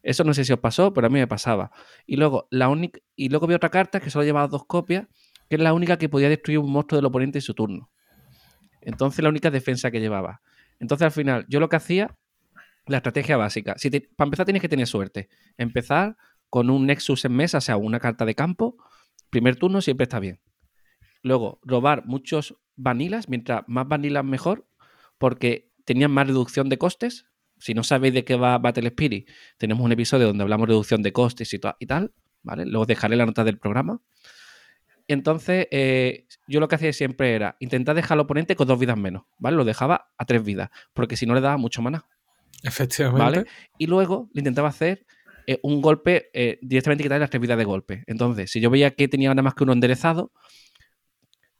Eso 0.02 0.24
no 0.24 0.32
sé 0.32 0.44
si 0.44 0.52
os 0.52 0.60
pasó, 0.60 0.92
pero 0.92 1.06
a 1.08 1.10
mí 1.10 1.18
me 1.18 1.26
pasaba. 1.26 1.70
Y 2.06 2.16
luego, 2.16 2.46
la 2.50 2.68
única, 2.68 3.00
y 3.16 3.28
luego 3.28 3.46
vi 3.46 3.54
otra 3.54 3.68
carta 3.70 4.00
que 4.00 4.10
solo 4.10 4.24
llevaba 4.24 4.46
dos 4.48 4.64
copias, 4.64 5.06
que 5.48 5.56
es 5.56 5.60
la 5.62 5.72
única 5.72 5.98
que 5.98 6.08
podía 6.08 6.28
destruir 6.28 6.58
un 6.60 6.70
monstruo 6.70 6.98
del 6.98 7.06
oponente 7.06 7.38
en 7.38 7.42
su 7.42 7.54
turno. 7.54 7.90
Entonces, 8.80 9.22
la 9.22 9.30
única 9.30 9.50
defensa 9.50 9.90
que 9.90 10.00
llevaba. 10.00 10.42
Entonces, 10.80 11.06
al 11.06 11.12
final, 11.12 11.46
yo 11.48 11.60
lo 11.60 11.68
que 11.68 11.76
hacía, 11.76 12.16
la 12.86 12.98
estrategia 12.98 13.36
básica. 13.36 13.74
Si 13.78 13.90
te- 13.90 14.02
para 14.16 14.28
empezar, 14.28 14.46
tienes 14.46 14.62
que 14.62 14.68
tener 14.70 14.86
suerte. 14.86 15.28
Empezar 15.58 16.16
con 16.50 16.70
un 16.70 16.86
Nexus 16.86 17.24
en 17.26 17.32
mesa, 17.34 17.58
o 17.58 17.62
sea, 17.62 17.76
una 17.76 18.00
carta 18.00 18.24
de 18.24 18.34
campo. 18.34 18.76
Primer 19.30 19.56
turno 19.56 19.80
siempre 19.82 20.04
está 20.04 20.20
bien. 20.20 20.40
Luego, 21.22 21.60
robar 21.62 22.06
muchos 22.06 22.56
vanilas, 22.76 23.28
mientras 23.28 23.62
más 23.66 23.86
vanilas 23.88 24.24
mejor, 24.24 24.66
porque 25.18 25.72
tenían 25.84 26.10
más 26.10 26.26
reducción 26.26 26.68
de 26.68 26.78
costes. 26.78 27.26
Si 27.58 27.74
no 27.74 27.82
sabéis 27.82 28.14
de 28.14 28.24
qué 28.24 28.36
va 28.36 28.58
Battle 28.58 28.88
Spirit, 28.88 29.28
tenemos 29.56 29.84
un 29.84 29.92
episodio 29.92 30.28
donde 30.28 30.42
hablamos 30.42 30.68
de 30.68 30.72
reducción 30.72 31.02
de 31.02 31.12
costes 31.12 31.52
y, 31.52 31.58
tal, 31.58 32.12
¿vale? 32.42 32.64
Luego 32.66 32.86
dejaré 32.86 33.16
la 33.16 33.26
nota 33.26 33.42
del 33.42 33.58
programa. 33.58 34.00
Entonces, 35.08 35.66
eh, 35.70 36.26
yo 36.46 36.60
lo 36.60 36.68
que 36.68 36.76
hacía 36.76 36.92
siempre 36.92 37.34
era 37.34 37.56
intentar 37.60 37.96
dejar 37.96 38.16
al 38.16 38.20
oponente 38.20 38.54
con 38.54 38.68
dos 38.68 38.78
vidas 38.78 38.98
menos, 38.98 39.24
¿vale? 39.38 39.56
Lo 39.56 39.64
dejaba 39.64 40.10
a 40.18 40.24
tres 40.24 40.44
vidas, 40.44 40.70
porque 40.92 41.16
si 41.16 41.26
no 41.26 41.34
le 41.34 41.40
daba 41.40 41.56
mucho 41.56 41.82
mana. 41.82 42.04
efectivamente. 42.62 43.24
¿Vale? 43.24 43.44
Y 43.78 43.86
luego 43.86 44.28
le 44.34 44.40
intentaba 44.40 44.68
hacer 44.68 45.06
eh, 45.46 45.58
un 45.62 45.80
golpe, 45.80 46.28
eh, 46.34 46.58
directamente 46.60 47.02
quitarle 47.02 47.20
las 47.20 47.30
tres 47.30 47.40
vidas 47.40 47.56
de 47.56 47.64
golpe. 47.64 48.04
Entonces, 48.06 48.50
si 48.50 48.60
yo 48.60 48.68
veía 48.68 48.90
que 48.90 49.08
tenía 49.08 49.30
nada 49.30 49.40
más 49.40 49.54
que 49.54 49.64
uno 49.64 49.72
enderezado, 49.72 50.30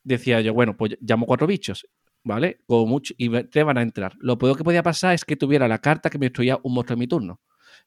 decía 0.08 0.40
yo, 0.40 0.54
bueno, 0.54 0.76
pues 0.76 0.96
llamo 1.00 1.26
cuatro 1.26 1.46
bichos, 1.46 1.86
¿vale? 2.24 2.60
Como 2.66 2.86
mucho, 2.86 3.14
y 3.16 3.28
tres 3.44 3.64
van 3.64 3.78
a 3.78 3.82
entrar. 3.82 4.14
Lo 4.20 4.38
peor 4.38 4.56
que 4.56 4.64
podía 4.64 4.82
pasar 4.82 5.14
es 5.14 5.24
que 5.24 5.36
tuviera 5.36 5.68
la 5.68 5.78
carta 5.78 6.10
que 6.10 6.18
me 6.18 6.26
destruía 6.26 6.58
un 6.62 6.74
monstruo 6.74 6.94
en 6.94 7.00
mi 7.00 7.06
turno. 7.08 7.40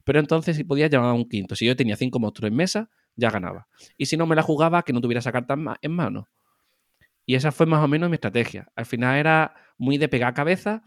Pero 0.04 0.20
entonces 0.20 0.56
si 0.58 0.64
podía 0.64 0.88
llamar 0.88 1.10
a 1.12 1.14
un 1.14 1.28
quinto. 1.28 1.56
Si 1.56 1.66
yo 1.66 1.76
tenía 1.76 1.96
cinco 1.96 2.20
monstruos 2.20 2.50
en 2.52 2.56
mesa, 2.58 2.90
ya 3.16 3.30
ganaba. 3.30 3.68
Y 3.98 4.06
si 4.08 4.18
no 4.18 4.26
me 4.26 4.36
la 4.36 4.42
jugaba, 4.44 4.84
que 4.84 4.94
no 4.94 5.02
tuviera 5.02 5.20
esa 5.20 5.32
carta 5.32 5.54
en 5.56 5.64
ma- 5.64 5.78
en 5.82 5.92
mano. 5.92 6.28
Y 7.26 7.36
esa 7.36 7.52
fue 7.52 7.66
más 7.66 7.84
o 7.84 7.88
menos 7.88 8.10
mi 8.10 8.16
estrategia. 8.16 8.68
Al 8.76 8.86
final 8.86 9.18
era 9.18 9.54
muy 9.78 9.98
de 9.98 10.10
pegar 10.10 10.34
cabeza, 10.34 10.84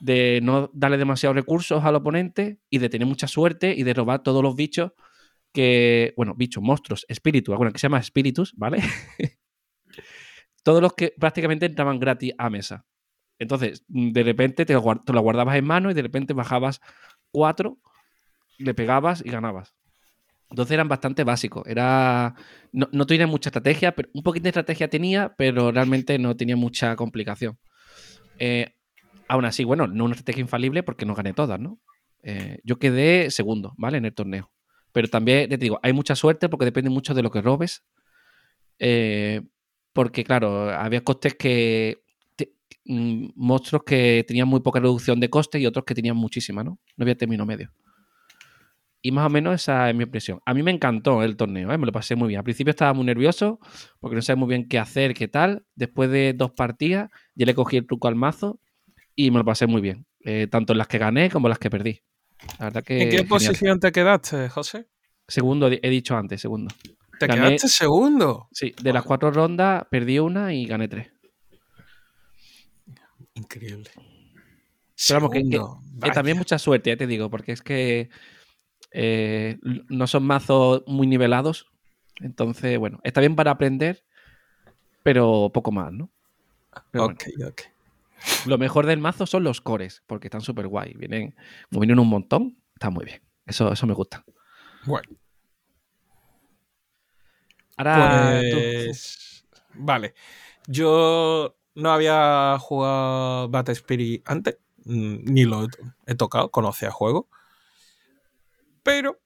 de 0.00 0.40
no 0.42 0.70
darle 0.74 0.98
demasiados 0.98 1.36
recursos 1.36 1.84
al 1.84 1.96
oponente 1.96 2.60
y 2.70 2.78
de 2.78 2.88
tener 2.88 3.06
mucha 3.08 3.28
suerte 3.28 3.74
y 3.76 3.82
de 3.84 3.94
robar 3.94 4.22
todos 4.22 4.42
los 4.42 4.56
bichos 4.56 4.92
que, 5.52 6.14
bueno, 6.16 6.34
bichos, 6.36 6.62
monstruos, 6.62 7.06
espíritus, 7.08 7.56
bueno, 7.56 7.72
que 7.72 7.78
se 7.78 7.86
llama 7.86 8.00
espíritus, 8.00 8.54
¿vale? 8.56 8.82
todos 10.66 10.82
los 10.82 10.94
que 10.94 11.14
prácticamente 11.16 11.64
entraban 11.64 12.00
gratis 12.00 12.34
a 12.38 12.50
mesa. 12.50 12.84
Entonces, 13.38 13.84
mm, 13.86 14.10
de 14.10 14.22
repente 14.24 14.66
te, 14.66 14.72
lo 14.72 15.20
guardabas 15.20 15.54
en 15.54 15.64
mano 15.64 15.92
y 15.92 15.94
de 15.94 16.02
repente 16.02 16.34
bajabas 16.34 16.80
cuatro, 17.30 17.78
le 18.58 18.74
pegabas 18.74 19.22
y 19.24 19.30
ganabas. 19.30 19.76
Entonces 20.50 20.72
eran 20.74 20.88
bastante 20.88 21.22
básicos. 21.22 21.62
Era. 21.68 22.34
No, 22.72 22.88
no 22.90 23.06
tenía 23.06 23.28
mucha 23.28 23.50
estrategia, 23.50 23.94
pero 23.94 24.08
un 24.12 24.24
poquito 24.24 24.42
de 24.42 24.48
estrategia 24.48 24.88
tenía, 24.88 25.36
pero 25.38 25.70
realmente 25.70 26.18
no 26.18 26.36
tenía 26.36 26.56
mucha 26.56 26.96
complicación. 26.96 27.56
Eh, 28.40 28.74
aún 29.28 29.44
así, 29.44 29.62
bueno, 29.62 29.86
no 29.86 30.04
una 30.04 30.14
estrategia 30.14 30.40
infalible 30.40 30.82
porque 30.82 31.06
no 31.06 31.14
gané 31.14 31.32
todas, 31.32 31.60
¿no? 31.60 31.78
Eh, 32.24 32.58
yo 32.64 32.80
quedé 32.80 33.30
segundo, 33.30 33.72
¿vale? 33.76 33.98
En 33.98 34.04
el 34.04 34.14
torneo. 34.14 34.50
Pero 34.90 35.06
también, 35.06 35.48
te 35.48 35.58
digo, 35.58 35.78
hay 35.84 35.92
mucha 35.92 36.16
suerte 36.16 36.48
porque 36.48 36.64
depende 36.64 36.90
mucho 36.90 37.14
de 37.14 37.22
lo 37.22 37.30
que 37.30 37.40
robes. 37.40 37.84
Eh, 38.80 39.42
porque, 39.96 40.22
claro, 40.22 40.70
había 40.70 41.02
costes 41.02 41.34
que. 41.34 41.98
te- 42.36 42.52
mm, 42.84 43.30
monstruos 43.34 43.82
que 43.84 44.24
tenían 44.28 44.46
muy 44.46 44.60
poca 44.60 44.78
reducción 44.80 45.18
de 45.18 45.28
costes 45.28 45.60
y 45.60 45.66
otros 45.66 45.84
que 45.84 45.94
tenían 45.94 46.16
muchísima, 46.16 46.62
¿no? 46.62 46.78
No 46.96 47.02
había 47.02 47.16
término 47.16 47.44
medio. 47.44 47.72
Y 49.02 49.12
más 49.12 49.26
o 49.26 49.30
menos 49.30 49.54
esa 49.54 49.88
es 49.88 49.94
mi 49.94 50.02
impresión. 50.04 50.40
A 50.44 50.52
mí 50.52 50.62
me 50.62 50.72
encantó 50.72 51.22
el 51.22 51.36
torneo, 51.36 51.70
¿eh? 51.72 51.78
me 51.78 51.86
lo 51.86 51.92
pasé 51.92 52.16
muy 52.16 52.28
bien. 52.28 52.38
Al 52.38 52.44
principio 52.44 52.70
estaba 52.70 52.92
muy 52.92 53.04
nervioso 53.04 53.60
porque 54.00 54.16
no 54.16 54.22
sabía 54.22 54.40
muy 54.40 54.48
bien 54.48 54.68
qué 54.68 54.78
hacer, 54.80 55.14
qué 55.14 55.28
tal. 55.28 55.64
Después 55.76 56.10
de 56.10 56.32
dos 56.32 56.50
partidas, 56.52 57.08
ya 57.36 57.46
le 57.46 57.54
cogí 57.54 57.76
el 57.76 57.86
truco 57.86 58.08
al 58.08 58.16
mazo 58.16 58.58
y 59.14 59.30
me 59.30 59.38
lo 59.38 59.44
pasé 59.44 59.66
muy 59.68 59.80
bien. 59.80 60.06
Eh, 60.24 60.48
tanto 60.50 60.72
en 60.72 60.78
las 60.78 60.88
que 60.88 60.98
gané 60.98 61.30
como 61.30 61.46
en 61.46 61.50
las 61.50 61.58
que 61.60 61.70
perdí. 61.70 62.00
La 62.58 62.66
verdad 62.66 62.82
que. 62.82 62.94
¿En 63.02 63.08
qué 63.10 63.18
genial. 63.18 63.28
posición 63.28 63.78
te 63.80 63.92
quedaste, 63.92 64.48
José? 64.48 64.88
Segundo, 65.28 65.68
he 65.70 65.90
dicho 65.90 66.16
antes, 66.16 66.40
segundo. 66.40 66.74
Te 67.18 67.26
Gané- 67.26 67.48
quedaste 67.48 67.68
segundo. 67.68 68.48
Sí, 68.52 68.74
de 68.82 68.92
las 68.92 69.04
cuatro 69.04 69.30
rondas 69.30 69.84
perdí 69.90 70.18
una 70.18 70.52
y 70.52 70.66
gané 70.66 70.88
tres. 70.88 71.08
Increíble. 73.34 73.90
Pero 75.08 75.20
vamos, 75.20 75.30
que- 75.30 75.60
Eh, 76.02 76.10
también 76.12 76.36
mucha 76.36 76.58
suerte, 76.58 76.90
ya 76.90 76.96
te 76.96 77.06
digo, 77.06 77.30
porque 77.30 77.52
es 77.52 77.62
que 77.62 78.10
eh, 78.92 79.58
no 79.88 80.06
son 80.06 80.24
mazos 80.24 80.82
muy 80.86 81.06
nivelados. 81.06 81.66
Entonces, 82.20 82.78
bueno, 82.78 83.00
está 83.02 83.20
bien 83.20 83.34
para 83.36 83.50
aprender, 83.50 84.04
pero 85.02 85.50
poco 85.52 85.72
más, 85.72 85.92
¿no? 85.92 86.10
Pero 86.90 87.04
bueno, 87.04 87.18
Ok, 87.20 87.48
ok. 87.48 87.62
lo 88.46 88.58
mejor 88.58 88.86
del 88.86 89.00
mazo 89.00 89.26
son 89.26 89.42
los 89.44 89.60
cores, 89.60 90.02
porque 90.06 90.28
están 90.28 90.40
súper 90.42 90.66
guay. 90.68 90.94
Vienen, 90.94 91.34
como 91.70 91.80
vienen 91.80 91.98
un 91.98 92.08
montón, 92.08 92.62
está 92.74 92.90
muy 92.90 93.04
bien. 93.04 93.22
Eso, 93.46 93.72
eso 93.72 93.86
me 93.86 93.94
gusta. 93.94 94.24
Bueno, 94.84 95.08
Ahora 97.76 98.40
pues. 98.52 99.46
Vale. 99.74 100.14
Yo 100.66 101.56
no 101.74 101.92
había 101.92 102.56
jugado 102.58 103.48
Battle 103.48 103.74
Spirit 103.74 104.22
antes, 104.24 104.58
mm, 104.84 105.32
ni 105.32 105.44
lo 105.44 105.68
he, 106.06 106.14
tocado, 106.14 106.50
conocía 106.50 106.88
el 106.88 106.94
juego. 106.94 107.28
Pero, 108.82 109.20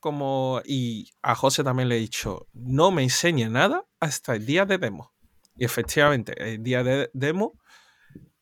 como. 0.00 0.62
Y 0.64 1.10
a 1.22 1.34
José 1.34 1.62
también 1.62 1.88
le 1.88 1.96
he 1.96 2.00
dicho, 2.00 2.48
no 2.52 2.90
me 2.90 3.02
enseñe 3.02 3.48
nada 3.48 3.84
hasta 4.00 4.34
el 4.34 4.46
día 4.46 4.64
de 4.66 4.78
demo. 4.78 5.12
Y 5.56 5.64
efectivamente, 5.64 6.34
el 6.38 6.62
día 6.62 6.82
de 6.82 7.10
demo, 7.12 7.58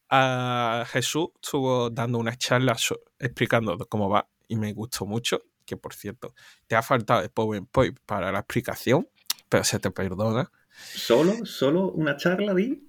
a 0.08 0.84
Jesús 0.88 1.30
estuvo 1.42 1.90
dando 1.90 2.18
una 2.18 2.36
charla 2.36 2.76
explicando 3.18 3.76
cómo 3.88 4.08
va 4.08 4.28
y 4.46 4.56
me 4.56 4.72
gustó 4.72 5.04
mucho. 5.04 5.42
Que 5.64 5.76
por 5.76 5.92
cierto, 5.92 6.34
te 6.66 6.76
ha 6.76 6.82
faltado 6.82 7.20
el 7.22 7.30
PowerPoint 7.30 7.98
para 8.06 8.32
la 8.32 8.38
explicación, 8.38 9.06
pero 9.48 9.64
se 9.64 9.78
te 9.78 9.90
perdona. 9.90 10.50
¿Solo? 10.94 11.44
¿Solo 11.44 11.90
una 11.90 12.16
charla, 12.16 12.54
di? 12.54 12.88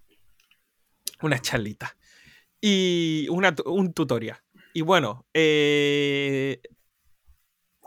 Una 1.22 1.40
charlita. 1.40 1.96
Y 2.62 3.28
una 3.30 3.56
un 3.66 3.94
tutorial. 3.94 4.38
Y 4.74 4.82
bueno, 4.82 5.26
eh, 5.34 6.62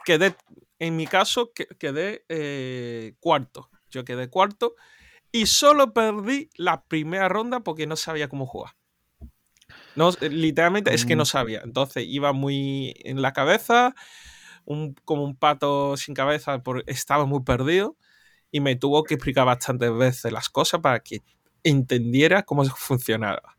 quedé, 0.05 0.35
en 0.79 0.97
mi 0.97 1.07
caso, 1.07 1.53
que- 1.55 1.67
quedé 1.79 2.25
eh, 2.29 3.15
cuarto. 3.21 3.71
Yo 3.91 4.05
quedé 4.05 4.29
cuarto 4.29 4.75
y 5.31 5.47
solo 5.47 5.93
perdí 5.93 6.51
la 6.57 6.85
primera 6.85 7.29
ronda 7.29 7.61
porque 7.61 7.87
no 7.87 7.97
sabía 7.97 8.29
cómo 8.29 8.47
jugar. 8.47 8.73
No, 9.95 10.11
eh, 10.21 10.31
literalmente 10.31 10.95
es 10.95 11.05
que 11.05 11.17
no 11.17 11.25
Mm. 11.25 11.27
sabía. 11.27 11.61
Entonces 11.65 12.05
iba 12.09 12.33
muy 12.33 12.95
en 13.05 13.21
la 13.21 13.33
cabeza, 13.33 13.95
un- 14.65 14.95
como 15.05 15.25
un 15.25 15.37
pato 15.37 15.97
sin 15.99 16.15
cabeza, 16.15 16.63
por, 16.63 16.83
estaba 16.87 17.27
muy 17.27 17.43
perdido 17.43 17.97
y 18.53 18.61
me 18.61 18.77
tuvo 18.77 19.03
que 19.03 19.15
explicar 19.15 19.47
bastantes 19.47 19.93
veces 19.93 20.31
las 20.31 20.49
cosas 20.51 20.81
para 20.81 21.01
que 21.01 21.23
entendiera 21.65 22.45
cómo 22.45 22.65
funcionaba. 22.65 23.57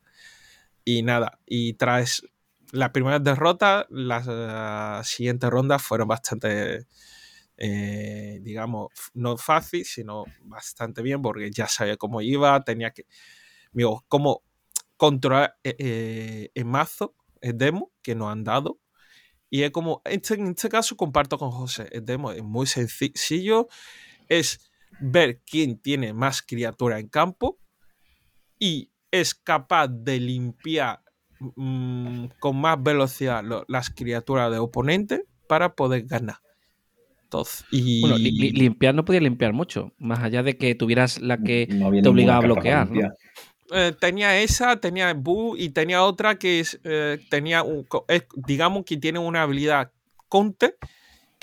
Y 0.86 1.02
nada, 1.02 1.40
y 1.46 1.74
tras 1.74 2.24
la 2.72 2.94
primera 2.94 3.20
derrota, 3.20 3.86
las 3.90 4.28
eh, 4.30 5.02
siguientes 5.04 5.50
rondas 5.50 5.82
fueron 5.82 6.08
bastante, 6.08 6.88
eh, 7.58 8.40
digamos, 8.42 8.90
no 9.14 9.38
fácil, 9.38 9.86
sino 9.86 10.26
bastante 10.44 11.02
bien, 11.02 11.22
porque 11.22 11.52
ya 11.52 11.68
sabía 11.68 11.98
cómo 11.98 12.22
iba, 12.22 12.64
tenía 12.64 12.92
que, 12.92 13.06
digo, 13.72 14.06
cómo 14.08 14.44
controlar 14.98 15.58
eh, 15.64 15.76
eh, 15.80 16.52
el 16.54 16.66
mazo, 16.66 17.16
el 17.42 17.58
demo 17.58 17.92
que 18.02 18.16
nos 18.16 18.32
han 18.32 18.44
dado. 18.44 18.80
Y 19.50 19.64
es 19.64 19.72
como, 19.72 20.02
en 20.06 20.14
este, 20.14 20.36
en 20.36 20.48
este 20.48 20.70
caso 20.70 20.98
comparto 20.98 21.38
con 21.38 21.52
José, 21.52 21.88
el 21.92 22.06
demo 22.06 22.32
es 22.32 22.44
muy 22.44 22.68
sencillo, 22.68 23.68
es 24.28 24.73
ver 25.04 25.42
quién 25.46 25.78
tiene 25.78 26.14
más 26.14 26.42
criatura 26.42 27.00
en 27.00 27.10
campo 27.10 27.58
y 28.60 28.90
es 29.12 29.36
capaz 29.36 29.88
de 29.90 30.20
limpiar 30.20 31.02
mm, 31.40 32.28
con 32.40 32.60
más 32.62 32.82
velocidad 32.82 33.44
lo- 33.44 33.66
las 33.68 33.90
criaturas 33.90 34.50
de 34.52 34.60
oponente 34.60 35.26
para 35.48 35.76
poder 35.76 36.04
ganar. 36.06 36.38
Entonces, 37.24 37.66
y 37.72 38.02
Bueno, 38.02 38.18
li- 38.18 38.32
li- 38.32 38.52
limpiar 38.52 38.96
no 38.96 39.04
podía 39.04 39.20
limpiar 39.20 39.54
mucho, 39.54 39.92
más 39.98 40.20
allá 40.20 40.42
de 40.44 40.58
que 40.58 40.76
tuvieras 40.76 41.20
la 41.20 41.38
que 41.38 41.68
No 41.70 41.92
te 42.02 42.10
obligaba 42.10 42.38
a 42.38 42.42
bloquear, 42.42 42.88
eh, 43.74 43.94
tenía 44.00 44.40
esa, 44.42 44.78
tenía 44.78 45.10
el 45.12 45.18
Bu 45.18 45.56
y 45.58 45.70
tenía 45.70 46.04
otra 46.04 46.36
que 46.38 46.60
es, 46.60 46.80
eh, 46.84 47.20
tenía 47.30 47.64
un, 47.64 47.88
es- 48.08 48.28
digamos 48.36 48.86
que 48.86 48.98
tiene 48.98 49.20
una 49.20 49.42
habilidad 49.44 49.92
conte 50.30 50.76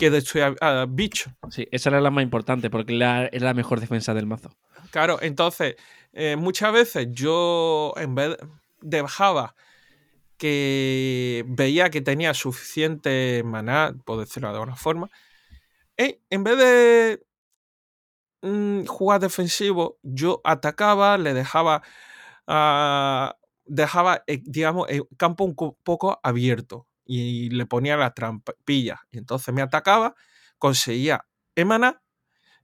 que 0.00 0.10
destruye 0.10 0.54
a, 0.60 0.82
a 0.82 0.86
bichos. 0.86 1.32
Sí, 1.50 1.68
esa 1.70 1.90
era 1.90 2.00
la 2.00 2.10
más 2.10 2.22
importante 2.24 2.70
porque 2.70 2.94
la- 2.94 3.26
era 3.26 3.44
la 3.46 3.54
mejor 3.54 3.80
defensa 3.80 4.14
del 4.14 4.26
mazo. 4.26 4.50
Claro, 4.90 5.18
entonces, 5.20 5.76
eh, 6.14 6.36
muchas 6.36 6.72
veces 6.72 7.08
yo, 7.10 7.92
en 7.96 8.14
vez 8.14 8.36
de 8.80 9.02
bajaba 9.02 9.54
que 10.38 11.44
veía 11.48 11.90
que 11.90 12.00
tenía 12.00 12.32
suficiente 12.32 13.42
maná, 13.44 13.94
por 14.06 14.18
decirlo 14.18 14.48
de 14.48 14.54
alguna 14.54 14.74
forma, 14.76 15.10
eh, 15.98 16.18
en 16.30 16.44
vez 16.44 16.56
de 16.56 17.22
mm, 18.42 18.86
jugar 18.86 19.20
defensivo, 19.20 19.98
yo 20.02 20.40
atacaba, 20.44 21.18
le 21.18 21.34
dejaba, 21.34 21.82
ah, 22.46 23.36
dejaba, 23.66 24.22
eh, 24.26 24.40
digamos, 24.44 24.88
el 24.88 25.02
campo 25.18 25.44
un 25.44 25.54
co- 25.54 25.76
poco 25.84 26.18
abierto 26.22 26.86
y 27.12 27.50
le 27.50 27.66
ponía 27.66 27.96
la 27.96 28.14
trampilla. 28.14 29.00
Y 29.10 29.18
entonces 29.18 29.52
me 29.52 29.62
atacaba, 29.62 30.14
conseguía 30.58 31.26
emanar 31.56 32.00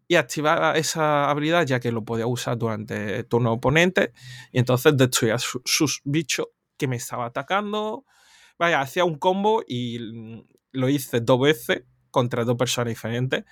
y 0.09 0.15
activaba 0.15 0.75
esa 0.77 1.29
habilidad 1.31 1.67
ya 1.67 1.81
que 1.81 1.91
lo 1.91 2.05
podía 2.05 2.29
usar 2.29 2.57
durante 2.57 3.25
turno 3.25 3.53
oponente 3.53 4.13
y 4.53 4.59
entonces 4.61 4.97
destruía 4.97 5.39
su- 5.39 5.63
sus 5.65 6.01
bichos 6.05 6.47
que 6.77 6.87
me 6.87 6.95
estaba 6.97 7.27
atacando. 7.27 8.05
Vaya, 8.59 8.81
hacía 8.81 9.05
un 9.05 9.19
combo 9.19 9.63
y 9.67 9.99
mm, 9.99 10.43
lo 10.73 10.89
hice 10.89 11.21
dos 11.21 11.41
veces 11.41 11.83
contra 12.13 12.45
dos 12.45 12.57
personas 12.57 12.91
diferentes 12.91 13.45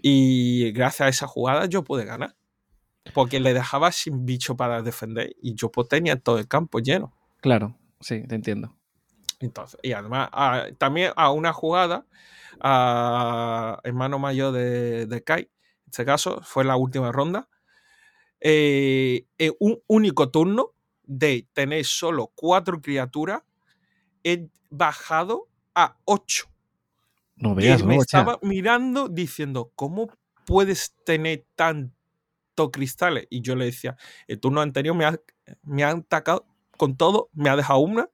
y 0.00 0.70
gracias 0.72 1.06
a 1.06 1.08
esa 1.10 1.26
jugada 1.26 1.66
yo 1.66 1.82
pude 1.84 2.04
ganar. 2.04 2.36
Porque 3.14 3.40
le 3.40 3.52
dejaba 3.52 3.90
sin 3.90 4.24
bicho 4.24 4.56
para 4.56 4.82
defender 4.82 5.34
y 5.42 5.54
yo 5.56 5.70
pues, 5.72 5.88
tenía 5.88 6.16
todo 6.20 6.38
el 6.38 6.46
campo 6.46 6.78
lleno. 6.78 7.12
Claro, 7.40 7.76
sí, 8.00 8.22
te 8.28 8.36
entiendo. 8.36 8.76
Entonces, 9.42 9.78
y 9.82 9.92
además, 9.92 10.28
ah, 10.32 10.66
también 10.78 11.12
a 11.16 11.30
una 11.32 11.52
jugada, 11.52 12.06
a 12.60 13.80
hermano 13.84 14.18
mayor 14.18 14.52
de, 14.52 15.06
de 15.06 15.24
Kai, 15.24 15.42
en 15.42 15.50
este 15.86 16.04
caso 16.04 16.40
fue 16.42 16.64
la 16.64 16.76
última 16.76 17.12
ronda, 17.12 17.48
eh, 18.40 19.26
en 19.38 19.54
un 19.60 19.80
único 19.86 20.30
turno 20.30 20.74
de 21.04 21.48
tener 21.52 21.84
solo 21.84 22.32
cuatro 22.34 22.80
criaturas, 22.80 23.42
he 24.24 24.48
bajado 24.70 25.48
a 25.74 25.98
ocho. 26.04 26.46
No 27.36 27.54
Y 27.58 27.66
veas, 27.66 27.84
me 27.84 27.96
¿no? 27.96 27.98
O 27.98 28.04
sea, 28.04 28.24
estaba 28.24 28.38
mirando 28.42 29.08
diciendo, 29.08 29.72
¿cómo 29.76 30.08
puedes 30.46 30.94
tener 31.04 31.46
tanto 31.54 32.70
cristales? 32.72 33.26
Y 33.30 33.42
yo 33.42 33.56
le 33.56 33.66
decía, 33.66 33.96
el 34.26 34.40
turno 34.40 34.60
anterior 34.60 34.96
me 34.96 35.04
ha, 35.04 35.18
me 35.62 35.84
han 35.84 35.98
atacado 36.00 36.46
con 36.76 36.96
todo, 36.96 37.30
me 37.32 37.50
ha 37.50 37.56
dejado 37.56 37.80
una. 37.80 38.10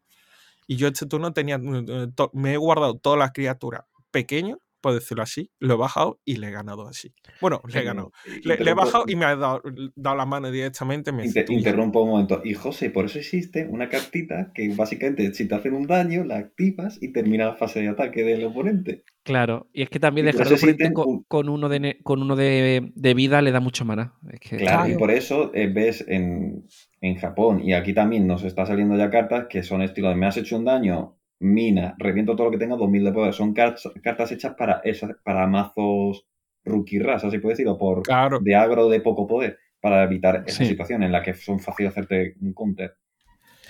Y 0.68 0.76
yo 0.76 0.88
este 0.88 1.06
turno 1.06 1.32
tenía, 1.32 1.56
eh, 1.56 2.08
to- 2.14 2.30
me 2.34 2.52
he 2.54 2.56
guardado 2.58 2.98
todas 2.98 3.18
las 3.18 3.32
criaturas 3.32 3.84
pequeñas, 4.10 4.58
por 4.80 4.94
decirlo 4.94 5.22
así, 5.22 5.50
lo 5.58 5.74
he 5.74 5.76
bajado 5.76 6.20
y 6.24 6.36
le 6.36 6.48
he 6.48 6.50
ganado 6.50 6.86
así. 6.88 7.12
Bueno, 7.40 7.60
le 7.72 7.80
he 7.80 7.84
ganado. 7.84 8.12
Le, 8.44 8.56
le 8.58 8.70
he 8.70 8.74
bajado 8.74 9.04
y 9.08 9.16
me 9.16 9.24
ha 9.24 9.36
dado, 9.36 9.62
dado 9.96 10.16
la 10.16 10.26
mano 10.26 10.50
directamente. 10.50 11.12
Me 11.12 11.24
Inter- 11.24 11.46
interrumpo 11.48 12.02
un 12.02 12.10
momento. 12.10 12.40
Y 12.44 12.54
José, 12.54 12.90
por 12.90 13.06
eso 13.06 13.18
existe 13.18 13.66
una 13.68 13.88
cartita 13.88 14.52
que 14.54 14.68
básicamente 14.74 15.32
si 15.34 15.48
te 15.48 15.54
hacen 15.54 15.74
un 15.74 15.86
daño, 15.86 16.24
la 16.24 16.36
activas 16.38 16.98
y 17.02 17.12
termina 17.12 17.46
la 17.46 17.54
fase 17.54 17.80
de 17.80 17.88
ataque 17.88 18.22
del 18.24 18.44
oponente. 18.44 19.04
Claro, 19.24 19.66
y 19.74 19.82
es 19.82 19.90
que 19.90 20.00
también 20.00 20.24
dejar 20.26 20.46
al 20.46 20.54
oponente 20.54 20.92
con, 20.94 21.08
un- 21.08 21.22
con 21.24 21.48
uno, 21.50 21.68
de, 21.68 21.98
con 22.02 22.22
uno 22.22 22.34
de, 22.34 22.90
de 22.94 23.14
vida 23.14 23.42
le 23.42 23.50
da 23.52 23.60
mucho 23.60 23.84
mana. 23.84 24.14
Es 24.32 24.40
que, 24.40 24.56
Claro, 24.56 24.88
y 24.88 24.94
por 24.96 25.10
eso 25.10 25.50
eh, 25.54 25.66
ves 25.66 26.04
en, 26.08 26.64
en 27.02 27.16
Japón 27.16 27.60
y 27.62 27.74
aquí 27.74 27.92
también 27.92 28.26
nos 28.26 28.42
está 28.44 28.64
saliendo 28.64 28.96
ya 28.96 29.10
cartas 29.10 29.46
que 29.50 29.62
son 29.62 29.82
estilo 29.82 30.08
de 30.08 30.14
me 30.14 30.26
has 30.26 30.36
hecho 30.38 30.56
un 30.56 30.64
daño, 30.64 31.17
mina, 31.40 31.94
reviento 31.98 32.34
todo 32.34 32.46
lo 32.46 32.50
que 32.52 32.58
tenga, 32.58 32.76
2000 32.76 33.04
de 33.04 33.12
poder. 33.12 33.32
Son 33.32 33.52
cartas, 33.54 33.90
cartas 34.02 34.32
hechas 34.32 34.54
para 34.56 34.80
esas, 34.84 35.12
para 35.24 35.46
mazos 35.46 36.26
rookie 36.64 36.98
ras, 36.98 37.24
así 37.24 37.38
puede 37.38 37.54
decir, 37.54 37.68
o 37.68 37.78
por 37.78 38.02
Claro. 38.02 38.38
de 38.40 38.54
agro 38.54 38.88
de 38.88 39.00
poco 39.00 39.26
poder, 39.26 39.58
para 39.80 40.02
evitar 40.04 40.44
esa 40.46 40.58
Sí. 40.64 40.66
situación 40.70 41.02
en 41.02 41.12
la 41.12 41.22
que 41.22 41.34
son 41.34 41.60
fácil 41.60 41.86
hacerte 41.86 42.34
un 42.40 42.52
counter. 42.52 42.94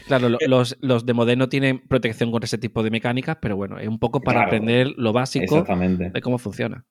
Claro, 0.07 0.29
lo- 0.31 0.39
Eh, 0.41 0.49
los, 0.49 0.77
los 0.81 1.05
de 1.05 1.13
moderno 1.13 1.49
tienen 1.49 1.81
protección 1.87 2.31
contra 2.31 2.47
ese 2.47 2.57
tipo 2.59 2.83
de 2.83 2.91
mecánicas, 2.91 3.37
pero 3.43 3.57
bueno, 3.57 3.79
es 3.79 3.89
un 3.89 3.99
poco 3.99 4.21
para 4.21 4.39
Claro. 4.41 4.49
aprender 4.49 4.95
lo 4.97 5.13
básico 5.13 5.45
Exactamente. 5.45 6.11
de 6.11 6.21
cómo 6.23 6.39
funciona. 6.39 6.87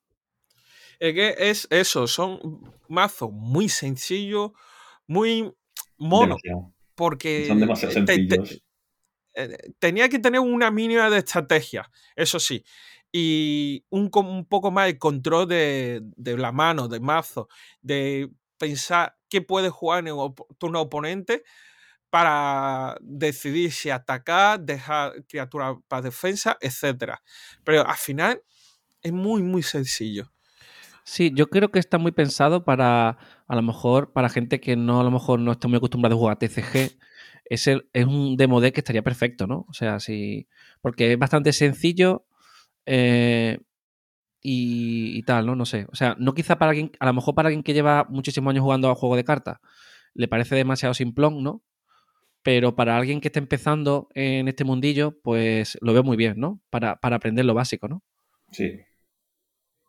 Es 1.00 1.14
que 1.14 1.36
es 1.38 1.68
eso, 1.72 2.08
son 2.08 2.40
mazos 2.88 3.32
muy 3.32 3.70
sencillos, 3.70 4.52
muy 5.08 5.52
monos, 5.98 6.40
porque 6.96 7.46
Son 7.48 7.60
demasiado 7.60 7.94
te- 7.94 8.02
te- 8.06 8.18
sencillos. 8.18 8.64
Tenía 9.80 10.10
que 10.10 10.20
tener 10.20 10.40
una 10.42 10.72
mínima 10.72 11.10
de 11.10 11.20
estrategia, 11.20 11.90
eso 12.16 12.40
sí, 12.40 12.64
y 13.12 13.86
un, 13.90 14.10
co- 14.10 14.22
un 14.22 14.46
poco 14.46 14.72
más 14.72 14.88
de 14.88 14.98
control 14.98 15.48
de, 15.48 16.02
la 16.18 16.52
mano, 16.52 16.88
de 16.88 17.00
mazo, 17.00 17.48
de 17.82 18.30
pensar 18.58 19.18
qué 19.30 19.42
puede 19.42 19.70
jugar 19.70 20.00
en 20.00 20.08
el 20.08 20.76
oponente 20.76 21.44
para 22.10 22.98
decidir 23.02 23.72
si 23.72 23.90
atacar, 23.90 24.60
dejar 24.62 25.26
criatura 25.28 25.78
para 25.88 26.02
defensa, 26.04 26.58
etcétera. 26.62 27.22
Pero 27.64 27.86
al 27.88 27.98
final 27.98 28.42
es 29.02 29.12
muy, 29.14 29.44
muy 29.44 29.64
sencillo. 29.64 30.32
Sí, 31.04 31.32
yo 31.34 31.48
creo 31.50 31.72
que 31.72 31.80
está 31.80 31.98
muy 31.98 32.12
pensado 32.12 32.66
para, 32.66 33.18
a 33.48 33.56
lo 33.56 33.62
mejor, 33.62 34.12
para 34.12 34.30
gente 34.30 34.60
que 34.60 34.76
no, 34.76 35.00
a 35.00 35.04
lo 35.04 35.12
mejor 35.12 35.40
no 35.40 35.54
está 35.54 35.68
muy 35.68 35.78
acostumbrada 35.78 36.16
a 36.16 36.18
jugar 36.18 36.36
a 36.36 36.40
TCG. 36.40 36.98
Es, 37.50 37.68
el- 37.68 37.90
es 37.94 38.06
un 38.06 38.38
demo 38.38 38.62
deck 38.62 38.74
que 38.76 38.82
estaría 38.82 39.04
perfecto, 39.04 39.48
¿no? 39.48 39.66
O 39.70 39.74
sea, 39.74 40.00
sí. 40.00 40.48
Porque 40.82 41.14
es 41.14 41.20
bastante 41.20 41.54
sencillo 41.54 42.26
eh, 42.86 43.60
y, 44.42 45.18
y 45.18 45.24
tal, 45.24 45.46
¿no? 45.48 45.56
No 45.56 45.66
sé. 45.66 45.88
O 45.92 45.96
sea, 45.96 46.16
no 46.20 46.34
quizá 46.34 46.58
para 46.58 46.72
alguien, 46.72 46.92
a 47.00 47.06
lo 47.08 47.14
mejor 47.14 47.36
para 47.36 47.48
alguien 47.50 47.64
que 47.64 47.74
lleva 47.74 48.06
muchísimos 48.10 48.52
años 48.52 48.64
jugando 48.64 48.90
a 48.90 48.96
juego 48.96 49.16
de 49.16 49.24
cartas, 49.24 49.60
le 50.14 50.28
parece 50.28 50.56
demasiado 50.56 50.94
simplón, 50.94 51.44
¿no? 51.44 51.64
Pero 52.44 52.76
para 52.76 52.98
alguien 52.98 53.22
que 53.22 53.28
esté 53.30 53.40
empezando 53.40 54.10
en 54.16 54.48
este 54.48 54.64
mundillo, 54.64 55.20
pues 55.22 55.78
lo 55.82 55.94
veo 55.94 56.04
muy 56.04 56.18
bien, 56.18 56.36
¿no? 56.40 56.62
Para, 56.70 56.98
para 56.98 57.18
aprender 57.18 57.46
lo 57.46 57.54
básico, 57.54 57.88
¿no? 57.88 58.04
Sí. 58.52 58.80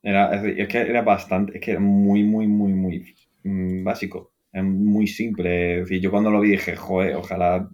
Era, 0.03 0.35
es 0.47 0.69
que 0.69 0.79
era 0.79 1.03
bastante, 1.03 1.57
es 1.59 1.61
que 1.65 1.73
era 1.73 1.81
muy, 1.81 2.23
muy, 2.23 2.47
muy, 2.47 2.73
muy 2.73 3.15
mm, 3.45 3.85
básico. 3.85 4.33
Es 4.53 4.65
muy 4.65 5.07
simple. 5.07 5.75
Es 5.81 5.81
decir, 5.89 6.01
yo 6.01 6.11
cuando 6.11 6.31
lo 6.31 6.41
vi 6.41 6.51
dije, 6.51 6.77
joder, 6.77 7.17
ojalá 7.17 7.69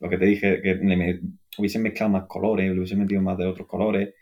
lo 0.00 0.08
que 0.08 0.18
te 0.18 0.26
dije, 0.26 0.60
que 0.62 0.74
le 0.74 0.96
me, 0.96 1.20
hubiesen 1.58 1.82
mezclado 1.82 2.12
más 2.12 2.24
colores, 2.26 2.70
le 2.70 2.76
hubiesen 2.76 2.98
metido 3.00 3.22
más 3.22 3.38
de 3.38 3.46
otros 3.46 3.66
colores. 3.66 4.14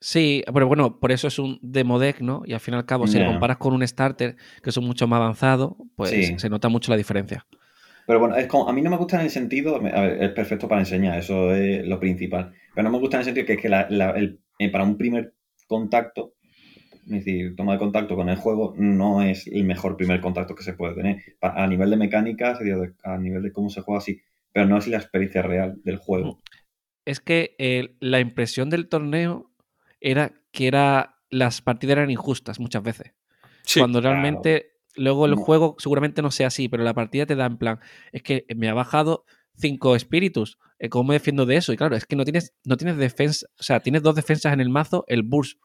Sí, 0.00 0.44
pero 0.52 0.66
bueno, 0.66 1.00
por 1.00 1.12
eso 1.12 1.28
es 1.28 1.38
un 1.38 1.58
demo 1.62 1.98
deck, 1.98 2.20
¿no? 2.20 2.42
Y 2.44 2.52
al 2.52 2.60
fin 2.60 2.74
y 2.74 2.76
al 2.76 2.84
cabo, 2.84 3.06
si 3.06 3.18
lo 3.18 3.24
comparas 3.26 3.56
con 3.56 3.72
un 3.72 3.86
starter, 3.86 4.36
que 4.62 4.68
es 4.70 4.78
mucho 4.78 5.06
más 5.06 5.16
avanzado, 5.18 5.78
pues 5.96 6.10
Sí. 6.10 6.38
se 6.38 6.50
nota 6.50 6.68
mucho 6.68 6.90
la 6.90 6.98
diferencia. 6.98 7.46
Pero 8.06 8.18
bueno, 8.20 8.36
es 8.36 8.46
como, 8.46 8.68
a 8.68 8.72
mí 8.74 8.82
no 8.82 8.90
me 8.90 8.98
gusta 8.98 9.16
en 9.16 9.22
el 9.22 9.30
sentido, 9.30 9.76
a 9.76 9.78
ver, 9.78 10.22
es 10.22 10.30
perfecto 10.32 10.68
para 10.68 10.82
enseñar, 10.82 11.18
eso 11.18 11.54
es 11.54 11.86
lo 11.86 11.98
principal. 11.98 12.52
Pero 12.74 12.82
no 12.84 12.90
me 12.90 12.98
gusta 12.98 13.16
en 13.16 13.20
el 13.20 13.24
sentido 13.24 13.46
que, 13.46 13.54
es 13.54 13.60
que 13.62 13.68
la- 13.70 13.86
la- 13.88 14.10
el- 14.10 14.40
eh, 14.58 14.70
para 14.70 14.84
un 14.84 14.98
primer 14.98 15.32
contacto, 15.66 16.34
es 17.06 17.10
decir, 17.24 17.54
toma 17.56 17.72
de 17.74 17.78
contacto 17.78 18.16
con 18.16 18.28
el 18.28 18.36
juego, 18.36 18.74
no 18.76 19.22
es 19.22 19.46
el 19.46 19.64
mejor 19.64 19.96
primer 19.96 20.20
contacto 20.20 20.54
que 20.54 20.62
se 20.62 20.72
puede 20.74 20.94
tener. 20.94 21.22
A 21.40 21.66
nivel 21.66 21.90
de 21.90 21.96
mecánica, 21.96 22.56
sería 22.56 22.76
de- 22.76 22.94
a 23.04 23.18
nivel 23.18 23.42
de 23.42 23.52
cómo 23.52 23.68
se 23.70 23.80
juega 23.82 23.98
así, 23.98 24.20
pero 24.52 24.66
no 24.66 24.78
es 24.78 24.86
la 24.88 24.98
experiencia 24.98 25.42
real 25.42 25.80
del 25.84 25.96
juego. 25.96 26.40
Es 27.04 27.20
que 27.20 27.54
eh, 27.58 27.96
la 28.00 28.20
impresión 28.20 28.70
del 28.70 28.88
torneo 28.88 29.50
era 30.00 30.32
que 30.52 30.66
era, 30.66 31.16
las 31.30 31.60
partidas 31.62 31.98
eran 31.98 32.10
injustas 32.10 32.58
muchas 32.60 32.82
veces. 32.82 33.12
Sí, 33.62 33.80
cuando 33.80 34.00
claro. 34.00 34.14
realmente 34.16 34.72
luego 34.96 35.26
el 35.26 35.32
No. 35.32 35.36
juego 35.38 35.76
seguramente 35.78 36.22
no 36.22 36.30
sea 36.30 36.46
así, 36.46 36.68
pero 36.68 36.84
la 36.84 36.94
partida 36.94 37.26
te 37.26 37.34
da 37.36 37.46
en 37.46 37.56
plan, 37.58 37.80
es 38.12 38.22
que 38.22 38.44
me 38.56 38.68
ha 38.68 38.74
bajado 38.74 39.24
cinco 39.56 39.96
espíritus, 39.96 40.58
eh, 40.78 40.88
¿cómo 40.88 41.08
me 41.08 41.14
defiendo 41.14 41.46
de 41.46 41.56
eso? 41.56 41.72
Y 41.72 41.76
claro, 41.76 41.96
es 41.96 42.06
que 42.06 42.16
no 42.16 42.24
tienes, 42.24 42.54
no 42.64 42.76
tienes 42.76 42.96
defensa, 42.96 43.46
o 43.58 43.62
sea, 43.62 43.80
tienes 43.80 44.02
dos 44.02 44.14
defensas 44.14 44.52
en 44.52 44.60
el 44.60 44.68
mazo, 44.68 45.04
el 45.08 45.22
burst, 45.22 45.58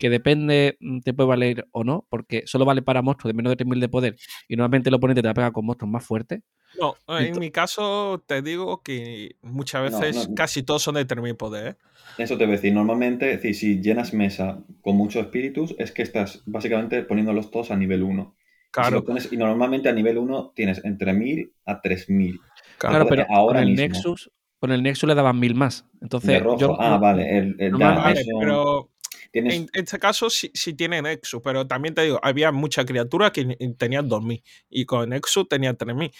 que 0.00 0.10
depende, 0.10 0.76
mm, 0.80 1.00
te 1.00 1.14
puede 1.14 1.28
valer 1.28 1.68
o 1.70 1.84
no, 1.84 2.06
porque 2.10 2.42
solo 2.46 2.64
vale 2.64 2.82
para 2.82 3.02
monstruos 3.02 3.28
de 3.32 3.36
menos 3.36 3.50
de 3.52 3.56
3000 3.56 3.78
de 3.80 3.88
poder, 3.88 4.16
y 4.48 4.56
normalmente 4.56 4.88
el 4.88 4.94
oponente 4.94 5.22
te 5.22 5.28
va 5.28 5.32
a 5.32 5.34
pegar 5.34 5.52
con 5.52 5.64
monstruos 5.66 5.92
más 5.92 6.04
fuertes. 6.04 6.40
No, 6.80 6.94
en 7.18 7.38
mi 7.38 7.50
caso 7.50 8.22
te 8.26 8.42
digo 8.42 8.82
que 8.82 9.36
muchas 9.42 9.90
No, 9.92 10.00
veces 10.00 10.28
no. 10.30 10.34
casi 10.34 10.62
todos 10.62 10.82
son 10.82 10.94
de 10.96 11.04
terminar 11.04 11.36
poder. 11.36 11.66
¿eh? 11.68 11.76
Eso 12.18 12.36
te 12.38 12.44
voy 12.46 12.54
a 12.54 12.56
decir, 12.56 12.72
normalmente, 12.72 13.30
es 13.30 13.42
decir, 13.42 13.54
si 13.54 13.80
llenas 13.82 14.12
mesa 14.14 14.58
con 14.80 14.96
muchos 14.96 15.22
espíritus, 15.22 15.74
es 15.78 15.92
que 15.92 16.02
estás 16.02 16.42
básicamente 16.46 17.02
poniéndolos 17.02 17.50
todos 17.50 17.70
a 17.70 17.76
nivel 17.76 18.02
1. 18.02 18.34
Y, 18.34 18.40
si 18.64 18.70
Claro, 18.72 19.04
pones- 19.04 19.32
y 19.32 19.36
normalmente 19.36 19.88
a 19.88 19.92
nivel 19.92 20.16
1 20.18 20.52
tienes 20.54 20.84
entre 20.84 21.12
1000 21.12 21.52
a 21.66 21.80
3000. 21.82 22.40
claro. 22.78 23.06
Pero 23.06 23.26
ahora 23.28 23.58
con 23.60 23.68
el 23.68 23.74
mismo. 23.74 23.86
Nexus, 23.88 24.30
con 24.60 24.72
el 24.72 24.82
Nexus 24.82 25.08
le 25.08 25.14
daban 25.14 25.38
mil 25.40 25.54
más. 25.54 25.84
Entonces, 26.00 26.28
De 26.30 26.38
rojo. 26.38 26.58
yo 26.58 26.80
ah, 26.80 26.90
no- 26.90 27.00
vale. 27.00 27.36
El, 27.38 27.56
el- 27.58 27.72
ya, 27.72 27.78
normalmente- 27.78 28.02
Vale, 28.04 28.20
eso- 28.20 28.38
pero 28.38 28.90
tienes, 29.30 29.54
en 29.54 29.68
este 29.72 29.98
caso 29.98 30.30
sí, 30.30 30.50
sí 30.54 30.74
tiene 30.74 31.02
Nexus, 31.02 31.40
pero 31.42 31.66
también 31.66 31.94
te 31.94 32.02
digo, 32.02 32.20
había 32.22 32.52
muchas 32.52 32.84
criaturas 32.84 33.30
que 33.32 33.44
tenían 33.78 34.08
2000 34.08 34.42
y 34.68 34.84
con 34.84 35.08
Nexus 35.10 35.48
tenían 35.48 35.76
3000. 35.76 36.12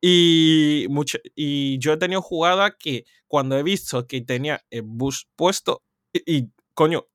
Y, 0.00 0.86
mucho, 0.90 1.18
y 1.34 1.78
yo 1.78 1.92
he 1.92 1.96
tenido 1.96 2.22
jugadas 2.22 2.74
que 2.78 3.04
cuando 3.26 3.58
he 3.58 3.62
visto 3.62 4.06
que 4.06 4.20
tenía 4.20 4.64
el 4.70 4.82
bus 4.82 5.28
puesto 5.34 5.82
y, 6.12 6.36
y, 6.38 6.50
coño, 6.74 7.06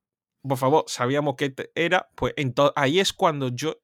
por 0.46 0.58
favor, 0.58 0.84
sabíamos 0.86 1.36
que 1.36 1.54
era, 1.74 2.08
pues 2.14 2.34
ahí 2.76 3.00
es 3.00 3.12
cuando 3.12 3.48
yo 3.48 3.80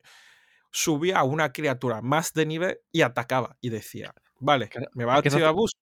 subía 0.70 1.18
a 1.18 1.24
una 1.24 1.52
criatura 1.52 2.02
más 2.02 2.32
de 2.34 2.46
nivel 2.46 2.80
y 2.92 3.02
atacaba 3.02 3.56
y 3.60 3.70
decía, 3.70 4.14
vale, 4.38 4.70
me 4.94 5.04
va 5.04 5.14
a 5.14 5.18
activar 5.18 5.54
bus. 5.54 5.74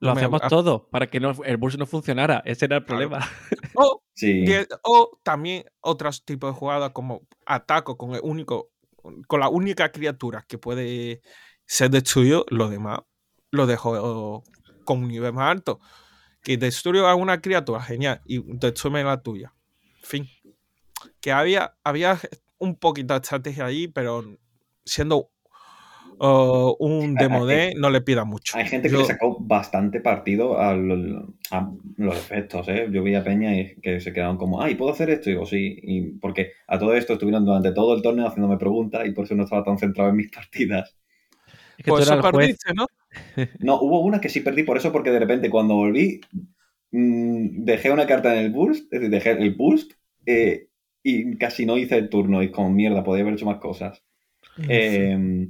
Lo 0.00 0.14
no 0.14 0.14
me- 0.14 0.38
a- 0.42 0.48
todo 0.48 0.88
para 0.90 1.06
que 1.06 1.20
no, 1.20 1.32
el 1.44 1.56
burst 1.56 1.78
no 1.78 1.86
funcionara. 1.86 2.42
Ese 2.44 2.66
era 2.66 2.76
el 2.78 2.84
Claro. 2.84 3.08
problema. 3.08 3.28
O 3.74 4.02
sí. 4.14 4.44
Die- 4.44 4.66
O 4.84 5.18
también 5.22 5.64
otros 5.80 6.24
tipos 6.24 6.52
de 6.52 6.58
jugadas 6.58 6.90
como 6.92 7.22
ataco 7.46 7.96
con 7.96 8.14
el 8.14 8.20
único, 8.22 8.70
con 9.26 9.40
la 9.40 9.48
única 9.48 9.90
criatura 9.92 10.44
que 10.48 10.58
puede 10.58 11.20
ser 11.64 11.90
destruido, 11.90 12.44
lo 12.48 12.68
demás 12.68 13.00
lo 13.50 13.66
dejo 13.66 14.44
con 14.84 15.02
un 15.02 15.08
nivel 15.08 15.32
más 15.32 15.50
alto. 15.50 15.80
Que 16.42 16.56
destruyo 16.56 17.08
a 17.08 17.14
una 17.16 17.40
criatura, 17.40 17.80
genial, 17.82 18.20
y 18.24 18.40
destruye 18.58 19.02
la 19.02 19.20
tuya. 19.22 19.52
Fin. 20.02 20.28
Que 21.20 21.32
había, 21.32 21.76
había 21.82 22.18
un 22.58 22.76
poquito 22.76 23.14
de 23.14 23.20
estrategia 23.20 23.66
ahí, 23.66 23.88
pero 23.88 24.24
siendo 24.84 25.30
uh, 26.18 26.74
un 26.78 27.16
Hay- 27.18 27.24
demo 27.24 27.46
hay- 27.46 27.56
de 27.70 27.74
no 27.76 27.90
le 27.90 28.00
pida 28.00 28.24
mucho. 28.24 28.56
Hay 28.56 28.66
gente 28.66 28.88
que 28.88 28.94
Yo- 28.94 29.00
le 29.00 29.06
sacó 29.06 29.38
bastante 29.40 30.00
partido 30.00 30.58
a, 30.60 30.74
lo- 30.74 31.34
a 31.50 31.70
los 31.96 32.16
efectos, 32.16 32.68
¿eh? 32.68 32.88
Yo 32.90 33.02
vi 33.02 33.14
a 33.14 33.22
Peña 33.24 33.58
y 33.58 33.76
que 33.80 34.00
se 34.00 34.12
quedaron 34.12 34.36
como, 34.36 34.60
ay, 34.62 34.74
¿puedo 34.74 34.92
hacer 34.92 35.10
esto? 35.10 35.30
Y 35.30 35.34
digo, 35.34 35.46
sí. 35.46 35.78
Y 35.82 36.02
porque 36.18 36.52
a 36.66 36.78
todo 36.78 36.94
esto 36.94 37.14
estuvieron 37.14 37.44
durante 37.44 37.72
todo 37.72 37.94
el 37.94 38.02
torneo 38.02 38.26
haciéndome 38.28 38.56
preguntas 38.58 39.06
y 39.06 39.12
por 39.12 39.24
eso 39.24 39.34
no 39.34 39.44
estaba 39.44 39.64
tan 39.64 39.78
centrado 39.78 40.10
en 40.10 40.16
mis 40.16 40.30
partidas. 40.32 40.96
Es 41.78 41.84
que 41.84 41.90
Por 41.90 41.98
tú 41.98 42.02
eso 42.04 42.12
eras 42.14 42.24
el 42.24 42.30
juez. 42.32 42.46
perdiste, 42.46 42.74
¿no? 42.74 42.86
No, 43.60 43.80
hubo 43.80 44.00
una 44.00 44.20
que 44.20 44.28
sí 44.28 44.40
perdí 44.40 44.62
por 44.62 44.76
eso, 44.76 44.92
porque 44.92 45.10
de 45.10 45.18
repente 45.18 45.50
cuando 45.50 45.74
volví, 45.74 46.20
mm, 46.90 47.64
dejé 47.64 47.90
una 47.90 48.06
carta 48.06 48.32
en 48.34 48.44
el 48.46 48.50
burst, 48.52 48.84
es 48.92 49.00
decir, 49.00 49.10
dejé 49.10 49.30
el 49.32 49.54
burst 49.54 49.92
eh, 50.26 50.68
y 51.02 51.36
casi 51.36 51.64
no 51.66 51.76
hice 51.78 51.96
el 51.98 52.08
turno. 52.08 52.42
Y 52.42 52.50
como 52.50 52.70
mierda, 52.70 53.04
podía 53.04 53.22
haber 53.22 53.34
hecho 53.34 53.46
más 53.46 53.58
cosas. 53.58 54.02
Eh, 54.68 55.48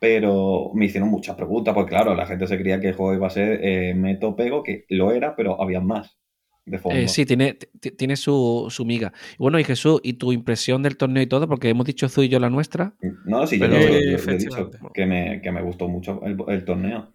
pero 0.00 0.72
me 0.74 0.86
hicieron 0.86 1.08
muchas 1.10 1.36
preguntas, 1.36 1.72
porque 1.74 1.90
claro, 1.90 2.14
la 2.16 2.26
gente 2.26 2.46
se 2.48 2.58
creía 2.58 2.80
que 2.80 2.88
el 2.88 2.94
juego 2.94 3.14
iba 3.14 3.26
a 3.28 3.30
ser 3.30 3.60
eh, 3.62 3.94
meto 3.94 4.34
pego, 4.34 4.62
que 4.64 4.84
lo 4.88 5.12
era, 5.12 5.36
pero 5.36 5.62
había 5.62 5.80
más 5.80 6.16
de 6.64 6.78
fondo. 6.78 6.98
Eh, 6.98 7.06
sí, 7.08 7.26
tiene, 7.26 7.54
tiene 7.98 8.16
su, 8.16 8.66
su 8.70 8.84
miga. 8.84 9.12
Y 9.34 9.36
bueno, 9.38 9.58
y 9.60 9.64
Jesús, 9.64 10.00
¿y 10.02 10.14
tu 10.14 10.32
impresión 10.32 10.82
del 10.82 10.96
torneo 10.96 11.22
y 11.22 11.26
todo? 11.26 11.46
Porque 11.46 11.68
hemos 11.68 11.84
dicho 11.86 12.08
Zu 12.08 12.22
y 12.24 12.28
yo 12.28 12.40
la 12.40 12.48
nuestra. 12.50 12.94
No, 13.26 13.46
sí, 13.46 13.58
yo, 13.58 13.66
Pero- 13.68 13.78
yo- 13.78 13.88
yo 14.18 14.30
he 14.32 14.36
dicho 14.38 14.70
que 14.94 15.06
me, 15.06 15.40
que 15.42 15.52
me 15.52 15.62
gustó 15.62 15.86
mucho 15.88 16.20
el, 16.24 16.36
el 16.48 16.64
torneo. 16.64 17.12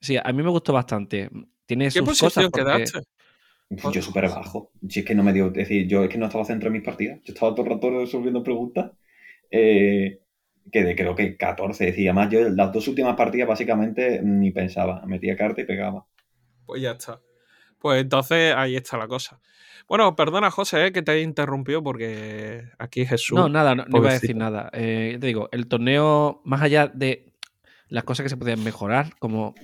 Sí, 0.00 0.16
a 0.22 0.32
mí 0.32 0.42
me 0.42 0.50
gustó 0.50 0.72
bastante. 0.72 1.30
Tiene 1.66 1.86
¿Qué 1.86 1.90
sus 1.92 2.02
posición 2.08 2.28
cosas. 2.30 2.44
porque- 2.50 2.64
quedaste? 2.64 3.00
Yo 3.92 4.00
súper 4.02 4.24
bajo. 4.30 4.70
Si 4.88 5.00
es 5.00 5.04
que 5.06 5.14
no 5.14 5.22
me 5.22 5.32
dio. 5.32 5.48
Es 5.48 5.52
decir, 5.54 5.86
yo 5.86 6.02
es 6.04 6.08
que 6.08 6.16
no 6.18 6.26
estaba 6.26 6.44
centrado 6.44 6.68
en 6.74 6.80
mis 6.80 6.86
partidas. 6.86 7.20
Yo 7.24 7.34
estaba 7.34 7.54
todo 7.54 7.66
el 7.66 7.72
rato 7.72 7.90
resolviendo 7.90 8.42
preguntas. 8.42 8.92
Eh, 9.50 10.20
que 10.70 10.84
de 10.84 10.96
creo 10.96 11.14
que 11.14 11.36
14. 11.36 11.86
Decía 11.86 12.12
más, 12.12 12.30
yo 12.30 12.48
las 12.48 12.72
dos 12.72 12.88
últimas 12.88 13.16
partidas 13.16 13.48
básicamente 13.48 14.20
ni 14.22 14.50
pensaba. 14.50 15.02
Metía 15.06 15.36
carta 15.36 15.60
y 15.60 15.64
pegaba. 15.64 16.06
Pues 16.66 16.82
ya 16.82 16.92
está. 16.92 17.20
Pues 17.78 18.02
entonces 18.02 18.54
ahí 18.56 18.76
está 18.76 18.96
la 18.96 19.08
cosa. 19.08 19.40
Bueno, 19.88 20.14
perdona, 20.16 20.50
José, 20.50 20.86
eh, 20.86 20.92
que 20.92 21.02
te 21.02 21.12
he 21.12 21.22
interrumpido 21.22 21.82
porque 21.82 22.64
aquí 22.78 23.06
Jesús. 23.06 23.38
No, 23.38 23.48
nada, 23.48 23.74
no, 23.74 23.86
no 23.86 23.98
iba 23.98 24.10
a 24.10 24.14
decir 24.14 24.36
nada. 24.36 24.68
Eh, 24.74 25.16
te 25.18 25.26
digo, 25.26 25.48
el 25.50 25.66
torneo, 25.66 26.42
más 26.44 26.60
allá 26.60 26.88
de 26.88 27.32
las 27.88 28.04
cosas 28.04 28.24
que 28.24 28.28
se 28.28 28.36
podían 28.36 28.62
mejorar, 28.62 29.16
como 29.18 29.54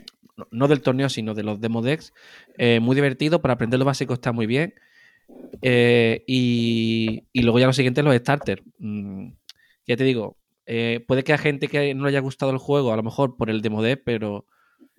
no 0.50 0.66
del 0.66 0.80
torneo, 0.80 1.10
sino 1.10 1.34
de 1.34 1.42
los 1.42 1.60
demo 1.60 1.82
decks, 1.82 2.14
eh, 2.56 2.80
muy 2.80 2.94
divertido. 2.94 3.42
Para 3.42 3.54
aprender 3.54 3.78
lo 3.78 3.84
básico 3.84 4.14
está 4.14 4.32
muy 4.32 4.46
bien. 4.46 4.74
y, 5.62 7.24
y, 7.32 7.42
luego 7.42 7.58
ya 7.58 7.66
lo 7.66 7.72
siguiente, 7.74 8.02
los 8.02 8.16
starters. 8.16 8.62
Mm, 8.78 9.32
ya 9.86 9.96
te 9.96 10.04
digo, 10.04 10.38
puede 11.06 11.24
que 11.24 11.32
a 11.32 11.38
gente 11.38 11.68
que 11.68 11.94
no 11.94 12.04
le 12.04 12.10
haya 12.10 12.20
gustado 12.20 12.52
el 12.52 12.58
juego, 12.58 12.92
a 12.92 12.96
lo 12.96 13.02
mejor 13.02 13.36
por 13.36 13.50
el 13.50 13.60
demo 13.60 13.82
deck, 13.82 14.02
pero 14.04 14.46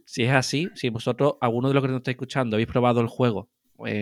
si 0.06 0.24
es 0.24 0.32
así, 0.32 0.70
si 0.76 0.90
vosotros, 0.90 1.36
alguno 1.42 1.68
de 1.68 1.74
los 1.74 1.84
que 1.84 1.88
nos 1.88 1.98
estáis 1.98 2.16
escuchando, 2.16 2.56
habéis 2.56 2.68
probado 2.70 3.02
el 3.02 3.08
juego 3.08 3.50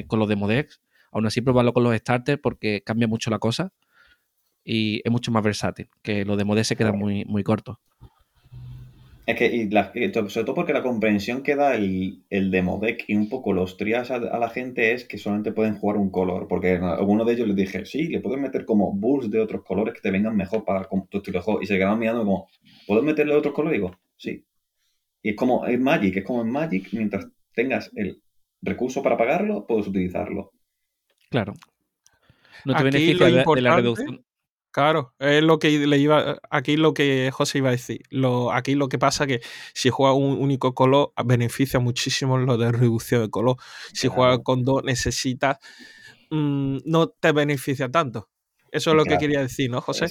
con 0.08 0.20
los 0.20 0.28
demo 0.28 0.48
decks, 0.48 0.82
Aún 1.14 1.28
así, 1.28 1.42
probarlo 1.42 1.74
con 1.74 1.84
los 1.84 1.96
starters 1.96 2.42
porque 2.42 2.82
cambia 2.84 3.08
mucho 3.08 3.30
la 3.30 3.38
cosa 3.38 3.72
y 4.64 5.02
es 5.06 5.12
mucho 5.12 5.32
más 5.32 5.44
versátil, 5.44 5.90
que 6.02 6.26
los 6.26 6.38
de 6.38 6.44
Modé 6.44 6.64
se 6.64 6.76
quedan 6.76 6.98
muy, 6.98 7.24
muy 7.26 7.44
cortos. 7.44 7.78
Es 9.26 9.38
que, 9.38 9.70
sobre 10.28 10.46
todo 10.46 10.54
porque 10.54 10.74
la 10.74 10.84
comprensión 10.84 11.44
que 11.44 11.56
da 11.56 11.76
el, 11.76 12.24
el 12.30 12.52
demo 12.52 12.78
deck 12.80 13.06
y 13.08 13.16
un 13.16 13.30
poco 13.30 13.54
los 13.54 13.78
trias 13.78 14.12
a, 14.12 14.20
la 14.20 14.50
gente 14.50 14.92
es 14.92 15.06
que 15.06 15.18
solamente 15.18 15.54
pueden 15.54 15.78
jugar 15.78 15.98
un 15.98 16.10
color. 16.10 16.48
Porque 16.50 16.76
a 16.76 16.96
alguno 16.96 17.24
de 17.24 17.34
ellos 17.34 17.48
les 17.48 17.56
dije, 17.56 17.86
sí, 17.86 18.08
le 18.08 18.20
puedes 18.20 18.40
meter 18.40 18.66
como 18.66 18.92
bursts 18.92 19.32
de 19.32 19.40
otros 19.40 19.64
colores 19.64 19.94
que 19.94 20.02
te 20.02 20.12
vengan 20.12 20.36
mejor 20.36 20.66
para 20.66 20.90
tu 21.10 21.18
estilo 21.18 21.40
de 21.40 21.44
juego. 21.44 21.62
Y 21.62 21.68
se 21.68 21.78
quedaban 21.78 22.00
mirando 22.00 22.26
como, 22.26 22.50
¿puedo 22.86 23.02
meterle 23.02 23.34
otros 23.34 23.54
colores? 23.54 23.78
Y 23.78 23.82
digo, 23.82 23.98
sí. 24.18 24.46
Y 25.22 25.30
es 25.30 25.36
como 25.38 25.66
en 25.66 25.82
Magic, 25.82 26.18
es 26.18 26.26
como 26.26 26.42
en 26.42 26.52
Magic, 26.52 26.90
mientras 26.92 27.26
tengas 27.54 27.92
el 27.96 28.22
recurso 28.62 29.02
para 29.02 29.18
pagarlo, 29.18 29.66
puedes 29.66 29.88
utilizarlo. 29.88 30.52
Claro. 31.30 31.54
No 32.66 32.76
te 32.76 32.84
beneficia 32.84 33.28
de, 33.28 33.62
la 33.62 33.76
reducción. 33.78 34.24
Claro, 34.74 35.14
es 35.20 35.44
lo 35.44 35.60
que 35.60 35.70
le 35.70 35.98
iba. 36.00 36.40
Aquí 36.50 36.78
lo 36.78 36.96
que 36.96 37.30
José 37.32 37.60
iba 37.60 37.70
a 37.70 37.74
decir. 37.74 38.02
Lo, 38.10 38.52
aquí 38.52 38.74
lo 38.74 38.90
que 38.90 38.98
pasa 38.98 39.28
que 39.28 39.40
si 39.74 39.92
juega 39.92 40.14
un 40.14 40.40
único 40.42 40.74
color, 40.74 41.14
beneficia 41.24 41.80
muchísimo 41.80 42.40
lo 42.40 42.58
de 42.58 42.72
reducción 42.72 43.22
de 43.22 43.30
color. 43.30 43.58
Si 43.94 44.08
juega 44.08 44.42
con 44.42 44.64
dos, 44.64 44.84
necesitas. 44.84 45.60
Mm, 46.32 46.80
no 46.86 47.10
te 47.10 47.32
beneficia 47.32 47.88
tanto. 47.90 48.30
Eso 48.72 48.90
es 48.90 48.96
lo 48.96 49.06
que 49.06 49.20
quería 49.20 49.42
decir, 49.42 49.70
¿no, 49.70 49.80
José? 49.80 50.08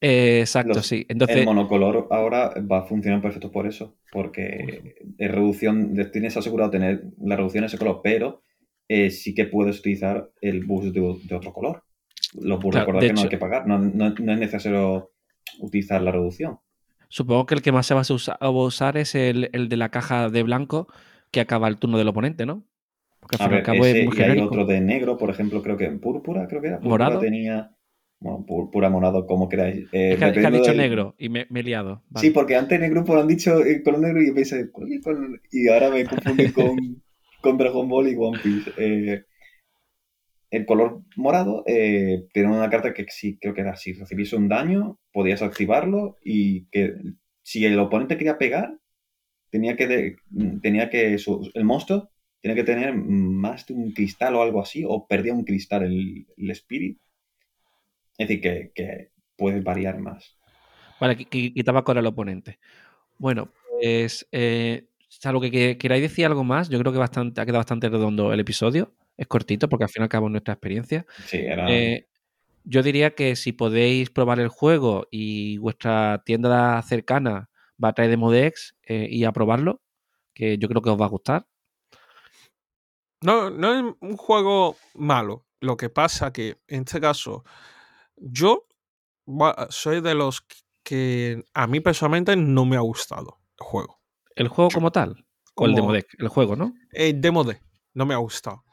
Exacto. 0.00 0.82
sí. 0.82 1.06
Entonces, 1.08 1.36
el 1.36 1.44
monocolor 1.44 2.08
ahora 2.10 2.52
va 2.60 2.78
a 2.78 2.82
funcionar 2.82 3.22
perfecto 3.22 3.52
por 3.52 3.68
eso, 3.68 3.94
porque 4.10 4.96
es 5.18 5.30
reducción, 5.30 5.94
tienes 6.10 6.36
asegurado 6.36 6.70
tener 6.72 7.04
la 7.22 7.36
reducción 7.36 7.62
de 7.62 7.66
ese 7.68 7.78
color, 7.78 8.00
pero 8.02 8.42
eh, 8.88 9.10
sí 9.10 9.34
que 9.34 9.44
puedes 9.44 9.78
utilizar 9.78 10.32
el 10.40 10.64
bus 10.64 10.92
de, 10.92 11.00
otro 11.00 11.52
color. 11.52 11.84
Los 12.34 12.60
bus 12.60 12.74
de 12.74 12.84
que 12.84 13.12
no 13.12 13.20
hay 13.22 13.28
que 13.28 13.38
pagar, 13.38 13.66
no, 13.66 14.06
es 14.06 14.20
necesario 14.20 15.10
utilizar 15.58 16.00
la 16.02 16.12
reducción. 16.12 16.58
Supongo 17.08 17.46
que 17.46 17.54
el 17.54 17.62
que 17.62 17.72
más 17.72 17.86
se 17.86 17.94
va 17.94 18.02
a 18.02 18.50
usar, 18.50 18.96
es 18.96 19.14
el, 19.14 19.50
de 19.50 19.76
la 19.76 19.88
caja 19.88 20.28
de 20.28 20.42
blanco 20.44 20.86
que 21.32 21.40
acaba 21.40 21.68
el 21.68 21.78
turno 21.78 21.98
del 21.98 22.08
oponente, 22.08 22.46
¿no? 22.46 22.64
Porque 23.18 23.36
al 23.42 23.50
fin 23.50 23.62
cabo 23.62 23.84
es 23.84 24.06
muy 24.06 24.16
y 24.16 24.22
hay 24.22 24.40
otro 24.40 24.64
de 24.64 24.80
negro, 24.80 25.18
por 25.18 25.30
ejemplo, 25.30 25.62
creo 25.62 25.76
que 25.76 25.86
en 25.86 26.00
púrpura, 26.00 26.46
creo 26.46 26.62
que 26.62 26.68
era. 26.68 26.80
morado. 26.80 27.18
tenía. 27.18 27.72
Bueno, 28.20 28.44
púrpura, 28.46 28.90
morado, 28.90 29.26
como 29.26 29.48
queráis. 29.48 29.88
Eh, 29.92 30.12
es 30.12 30.18
que, 30.18 30.24
ha 30.24 30.50
dicho 30.50 30.74
negro 30.74 31.14
y 31.18 31.30
me, 31.30 31.46
he 31.52 31.62
liado. 31.62 32.02
Sí, 32.16 32.30
porque 32.30 32.54
antes 32.54 32.78
en 32.78 32.84
el 32.84 32.90
grupo 32.90 33.14
lo 33.14 33.22
han 33.22 33.28
dicho 33.28 33.64
eh, 33.64 33.82
color 33.82 34.00
negro 34.00 34.22
y 34.22 34.28
yo 34.28 34.34
pensé, 34.34 34.70
y 35.50 35.68
ahora 35.68 35.90
me 35.90 36.04
confundí 36.04 36.52
con, 36.52 37.02
con 37.40 37.56
Dragon 37.56 37.88
Ball 37.88 38.08
y 38.08 38.16
One 38.16 38.38
Piece. 38.42 38.72
Eh, 38.76 39.24
el 40.50 40.66
color 40.66 41.02
morado 41.16 41.62
eh, 41.66 42.26
una 42.34 42.70
carta 42.70 42.92
que 42.92 43.06
sí, 43.08 43.38
creo 43.40 43.54
que 43.54 43.60
era 43.60 43.76
si 43.76 43.92
recibiese 43.92 44.36
un 44.36 44.48
daño, 44.48 44.98
podías 45.12 45.42
activarlo 45.42 46.18
y 46.24 46.66
que 46.66 46.94
si 47.42 47.64
el 47.64 47.78
oponente 47.78 48.16
quería 48.16 48.38
pegar, 48.38 48.78
tenía 49.50 49.76
que, 49.76 50.16
tenía 50.62 50.90
que 50.90 51.16
el 51.54 51.64
monstruo 51.64 52.10
tenía 52.42 52.54
que 52.54 52.64
tener 52.64 52.94
más 52.94 53.66
de 53.66 53.74
un 53.74 53.92
cristal 53.92 54.34
o 54.34 54.42
algo 54.42 54.62
así, 54.62 54.82
o 54.86 55.06
perdía 55.06 55.34
un 55.34 55.44
cristal 55.44 55.82
el, 55.82 56.26
el 56.36 56.50
spirit. 56.52 56.98
Es 58.16 58.28
decir, 58.28 58.40
que, 58.40 58.72
que 58.74 59.10
puede 59.36 59.60
variar 59.60 59.98
más. 59.98 60.38
Vale, 60.98 61.16
quitaba 61.16 61.84
con 61.84 61.98
el 61.98 62.06
oponente. 62.06 62.58
Bueno, 63.18 63.52
pues 63.78 64.26
eh, 64.32 64.90
Salvo 65.10 65.40
que 65.40 65.76
queráis 65.76 66.02
decir 66.02 66.24
algo 66.24 66.44
más, 66.44 66.68
yo 66.68 66.78
creo 66.78 66.92
que 66.92 66.98
bastante, 66.98 67.40
ha 67.40 67.44
quedado 67.44 67.58
bastante 67.58 67.88
redondo 67.88 68.32
el 68.32 68.38
episodio. 68.38 68.92
Es 69.20 69.26
cortito 69.26 69.68
porque 69.68 69.84
al 69.84 69.90
fin 69.90 70.00
y 70.00 70.04
al 70.04 70.08
cabo 70.08 70.28
es 70.28 70.32
nuestra 70.32 70.54
experiencia. 70.54 71.04
Sí, 71.26 71.36
era... 71.36 71.70
Eh, 71.70 72.08
yo 72.64 72.82
diría 72.82 73.14
que 73.14 73.36
si 73.36 73.52
podéis 73.52 74.08
probar 74.08 74.40
el 74.40 74.48
juego 74.48 75.08
y 75.10 75.58
vuestra 75.58 76.22
tienda 76.24 76.80
cercana 76.80 77.50
va 77.82 77.88
a 77.88 77.92
traer 77.92 78.08
Demodex 78.08 78.76
eh, 78.82 79.08
y 79.10 79.24
a 79.24 79.32
probarlo, 79.32 79.82
que 80.32 80.56
yo 80.56 80.68
creo 80.68 80.80
que 80.80 80.88
os 80.88 80.98
va 80.98 81.04
a 81.04 81.10
gustar. 81.10 81.46
No, 83.20 83.50
no 83.50 83.74
es 83.74 83.94
un 84.00 84.16
juego 84.16 84.76
malo. 84.94 85.46
Lo 85.60 85.76
que 85.76 85.90
pasa 85.90 86.32
que 86.32 86.62
en 86.66 86.84
este 86.84 86.98
caso, 86.98 87.44
yo 88.16 88.66
soy 89.68 90.00
de 90.00 90.14
los 90.14 90.46
que 90.82 91.44
a 91.52 91.66
mí 91.66 91.80
personalmente 91.80 92.36
no 92.36 92.64
me 92.64 92.76
ha 92.76 92.80
gustado 92.80 93.42
el 93.58 93.66
juego. 93.66 94.00
¿El 94.34 94.48
juego 94.48 94.70
como 94.70 94.90
tal? 94.90 95.26
¿O 95.56 95.66
el 95.66 95.74
demo 95.74 95.92
deck? 95.92 96.06
El 96.18 96.28
juego, 96.28 96.56
¿no? 96.56 96.72
El 96.90 97.20
demo 97.20 97.44
deck. 97.44 97.62
No 97.92 98.06
me 98.06 98.14
ha 98.14 98.16
gustado. 98.16 98.64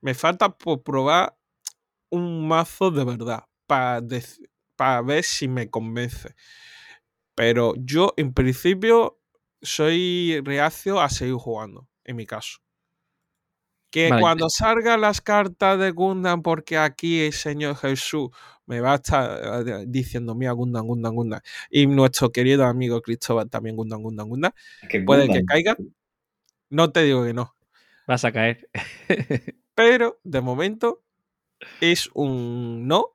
Me 0.00 0.14
falta 0.14 0.48
por 0.50 0.82
probar 0.82 1.36
un 2.10 2.46
mazo 2.46 2.90
de 2.90 3.04
verdad 3.04 3.44
para, 3.66 4.00
para 4.76 5.02
ver 5.02 5.24
si 5.24 5.48
me 5.48 5.68
convence. 5.68 6.34
Pero 7.34 7.74
yo, 7.76 8.14
en 8.16 8.32
principio, 8.32 9.20
soy 9.62 10.40
reacio 10.44 11.00
a 11.00 11.08
seguir 11.08 11.34
jugando, 11.34 11.88
en 12.04 12.16
mi 12.16 12.26
caso. 12.26 12.58
Que 13.90 14.10
cuando 14.20 14.50
salgan 14.50 15.00
las 15.00 15.20
cartas 15.22 15.78
de 15.78 15.92
Gundam, 15.92 16.42
porque 16.42 16.76
aquí 16.76 17.20
el 17.20 17.32
Señor 17.32 17.74
Jesús 17.76 18.28
me 18.66 18.80
va 18.80 18.92
a 18.92 18.96
estar 18.96 19.66
eh, 19.66 19.84
diciendo, 19.86 20.34
mira, 20.34 20.52
Gundam, 20.52 20.86
Gundam, 20.86 21.14
Gundam. 21.14 21.40
Y 21.70 21.86
nuestro 21.86 22.30
querido 22.30 22.66
amigo 22.66 23.00
Cristóbal 23.00 23.48
también, 23.48 23.76
Gundam, 23.76 24.02
Gundam, 24.02 24.28
Gundam. 24.28 24.52
Puede 25.06 25.28
que 25.28 25.44
caiga. 25.44 25.76
No 26.68 26.92
te 26.92 27.02
digo 27.04 27.24
que 27.24 27.32
no. 27.32 27.54
Vas 28.06 28.24
a 28.26 28.32
caer. 28.32 28.68
Pero, 29.78 30.18
de 30.24 30.40
momento, 30.40 31.04
es 31.80 32.10
un 32.12 32.88
no 32.88 33.14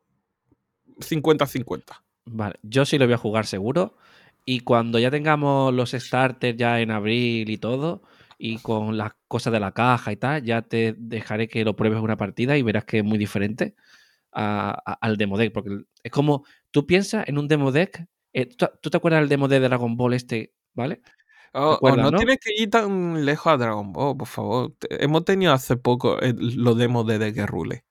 50-50. 0.98 2.06
Vale, 2.24 2.56
yo 2.62 2.86
sí 2.86 2.98
lo 2.98 3.04
voy 3.04 3.16
a 3.16 3.18
jugar 3.18 3.46
seguro. 3.46 3.98
Y 4.46 4.62
cuando 4.62 4.98
ya 4.98 5.12
tengamos 5.12 5.74
los 5.74 5.92
starters 5.92 6.58
ya 6.58 6.80
en 6.80 6.92
abril 6.92 7.50
y 7.50 7.58
todo, 7.58 8.02
y 8.38 8.60
con 8.60 8.96
las 8.96 9.12
cosas 9.28 9.52
de 9.52 9.60
la 9.60 9.74
caja 9.74 10.14
y 10.14 10.16
tal, 10.16 10.42
ya 10.42 10.62
te 10.62 10.96
dejaré 10.98 11.50
que 11.50 11.66
lo 11.66 11.76
pruebes 11.76 12.00
una 12.00 12.16
partida 12.16 12.58
y 12.58 12.62
verás 12.62 12.86
que 12.86 13.00
es 13.00 13.04
muy 13.04 13.18
diferente 13.18 13.76
al 14.32 15.18
demo 15.18 15.38
deck. 15.38 15.52
Porque 15.52 15.84
es 16.02 16.12
como, 16.14 16.46
tú 16.72 16.88
piensas 16.88 17.28
en 17.28 17.40
un 17.40 17.50
demo 17.50 17.74
deck, 17.74 18.08
eh, 18.32 18.46
¿tú, 18.46 18.90
te 18.90 18.96
acuerdas 18.96 19.20
del 19.20 19.28
demo 19.28 19.50
de 19.50 19.60
Dragon 19.60 19.98
Ball 19.98 20.14
este, 20.14 20.54
¿vale? 20.74 21.02
Oh, 21.56 21.78
oh, 21.82 21.96
no, 21.96 22.12
tienes 22.12 22.40
que 22.40 22.52
ir 22.56 22.70
tan 22.72 23.26
lejos 23.26 23.54
a 23.54 23.58
Dragon 23.58 23.94
Ball, 23.94 24.18
por 24.18 24.28
favor. 24.28 24.74
Hemos 24.90 25.24
tenido 25.24 25.54
hace 25.54 25.78
poco 25.78 26.18
los 26.20 26.78
demos 26.78 27.06
de 27.06 27.20
The 27.20 27.32
Game 27.32 27.48
Ruler. 27.48 27.84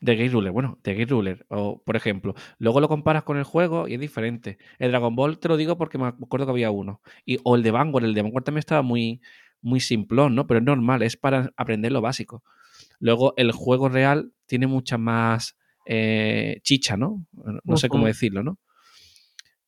De 0.00 0.16
Game 0.16 0.30
Ruler, 0.30 0.50
bueno, 0.50 0.78
de 0.82 0.94
Game 0.94 1.06
Ruler, 1.06 1.46
o 1.48 1.80
por 1.84 1.94
ejemplo, 1.94 2.34
luego 2.58 2.80
lo 2.80 2.88
comparas 2.88 3.22
con 3.22 3.36
el 3.36 3.44
juego 3.44 3.86
y 3.86 3.94
es 3.94 4.00
diferente. 4.00 4.58
El 4.78 4.90
Dragon 4.90 5.14
Ball 5.14 5.38
te 5.38 5.46
lo 5.46 5.56
digo 5.56 5.76
porque 5.76 5.98
me 5.98 6.06
acuerdo 6.06 6.46
que 6.46 6.52
había 6.52 6.70
uno. 6.70 7.00
Y, 7.24 7.38
o 7.44 7.54
el 7.54 7.62
de 7.62 7.70
Vanguard, 7.70 8.04
el 8.04 8.14
de 8.14 8.22
Vanguard 8.22 8.44
también 8.44 8.60
estaba 8.60 8.82
muy, 8.82 9.20
muy 9.60 9.78
simplón, 9.78 10.34
¿no? 10.34 10.46
Pero 10.46 10.58
es 10.58 10.64
normal, 10.64 11.02
es 11.02 11.16
para 11.16 11.52
aprender 11.56 11.92
lo 11.92 12.00
básico. 12.00 12.42
Luego, 12.98 13.34
el 13.36 13.52
juego 13.52 13.88
real 13.88 14.32
tiene 14.46 14.66
mucha 14.66 14.98
más 14.98 15.56
eh, 15.86 16.60
chicha, 16.62 16.96
¿no? 16.96 17.24
No 17.62 17.76
sé 17.76 17.88
cómo 17.88 18.06
decirlo, 18.06 18.42
¿no? 18.42 18.58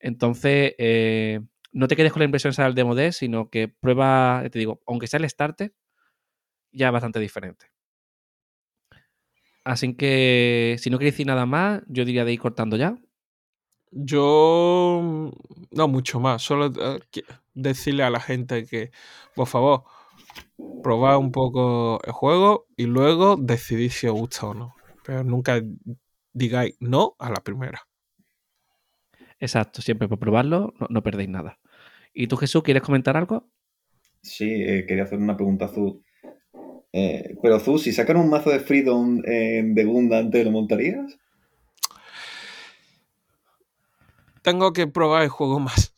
Entonces, 0.00 0.74
eh, 0.78 1.40
no 1.72 1.88
te 1.88 1.96
quedes 1.96 2.12
con 2.12 2.20
la 2.20 2.26
impresión 2.26 2.52
de 2.54 2.64
el 2.64 2.74
demo 2.74 2.94
D, 2.94 3.12
sino 3.12 3.48
que 3.48 3.68
prueba, 3.68 4.42
te 4.50 4.58
digo, 4.58 4.80
aunque 4.86 5.06
sea 5.06 5.18
el 5.18 5.28
starter, 5.28 5.74
ya 6.72 6.86
es 6.88 6.92
bastante 6.92 7.18
diferente. 7.20 7.66
Así 9.64 9.94
que, 9.94 10.76
si 10.78 10.90
no 10.90 10.98
queréis 10.98 11.14
decir 11.14 11.26
nada 11.26 11.46
más, 11.46 11.82
yo 11.86 12.04
diría 12.04 12.24
de 12.24 12.32
ir 12.32 12.40
cortando 12.40 12.76
ya. 12.76 12.98
Yo 13.90 15.30
no 15.70 15.88
mucho 15.88 16.18
más, 16.18 16.42
solo 16.42 16.72
eh, 16.80 17.00
decirle 17.54 18.02
a 18.02 18.10
la 18.10 18.20
gente 18.20 18.66
que, 18.66 18.90
por 19.34 19.46
favor, 19.46 19.84
probar 20.82 21.18
un 21.18 21.30
poco 21.30 22.00
el 22.04 22.12
juego 22.12 22.66
y 22.76 22.86
luego 22.86 23.36
decidir 23.36 23.92
si 23.92 24.06
os 24.06 24.14
gusta 24.14 24.46
o 24.46 24.54
no. 24.54 24.74
Pero 25.04 25.24
nunca 25.24 25.60
digáis 26.32 26.76
no 26.80 27.14
a 27.18 27.30
la 27.30 27.42
primera. 27.42 27.86
Exacto, 29.38 29.82
siempre 29.82 30.08
por 30.08 30.18
probarlo 30.18 30.72
no, 30.78 30.86
no 30.88 31.02
perdéis 31.02 31.28
nada. 31.28 31.58
¿Y 32.14 32.26
tú, 32.26 32.36
Jesús, 32.36 32.62
quieres 32.62 32.82
comentar 32.82 33.16
algo? 33.16 33.48
Sí, 34.22 34.48
eh, 34.50 34.84
quería 34.86 35.04
hacer 35.04 35.18
una 35.18 35.36
pregunta 35.36 35.66
a 35.66 35.68
Zu. 35.68 36.02
Eh, 36.92 37.36
pero 37.42 37.58
Zu, 37.60 37.78
si 37.78 37.92
sacan 37.92 38.16
un 38.18 38.30
mazo 38.30 38.50
de 38.50 38.60
Freedom 38.60 39.22
en 39.24 39.74
de 39.74 39.84
Gundam, 39.84 40.30
¿te 40.30 40.44
lo 40.44 40.50
montarías? 40.50 41.18
Tengo 44.42 44.72
que 44.72 44.86
probar 44.86 45.22
el 45.22 45.28
juego 45.28 45.60
más. 45.60 45.94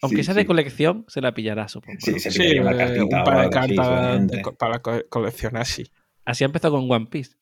Aunque 0.00 0.18
Sí, 0.18 0.24
sea 0.24 0.34
de 0.34 0.46
colección, 0.46 1.04
se 1.08 1.20
la 1.20 1.34
pillará, 1.34 1.68
supongo. 1.68 1.98
Sí, 2.00 2.18
Sí, 2.18 2.30
pillaría 2.38 2.62
una 2.62 2.72
eh, 2.72 2.76
cartita 2.76 3.16
un 3.18 3.24
par 3.24 3.40
de 3.44 3.50
cartas 3.50 4.56
para 4.58 4.80
co- 4.80 5.04
coleccionar, 5.08 5.66
sí. 5.66 5.84
Así 6.24 6.44
empezó 6.44 6.70
con 6.70 6.90
One 6.90 7.06
Piece. 7.10 7.36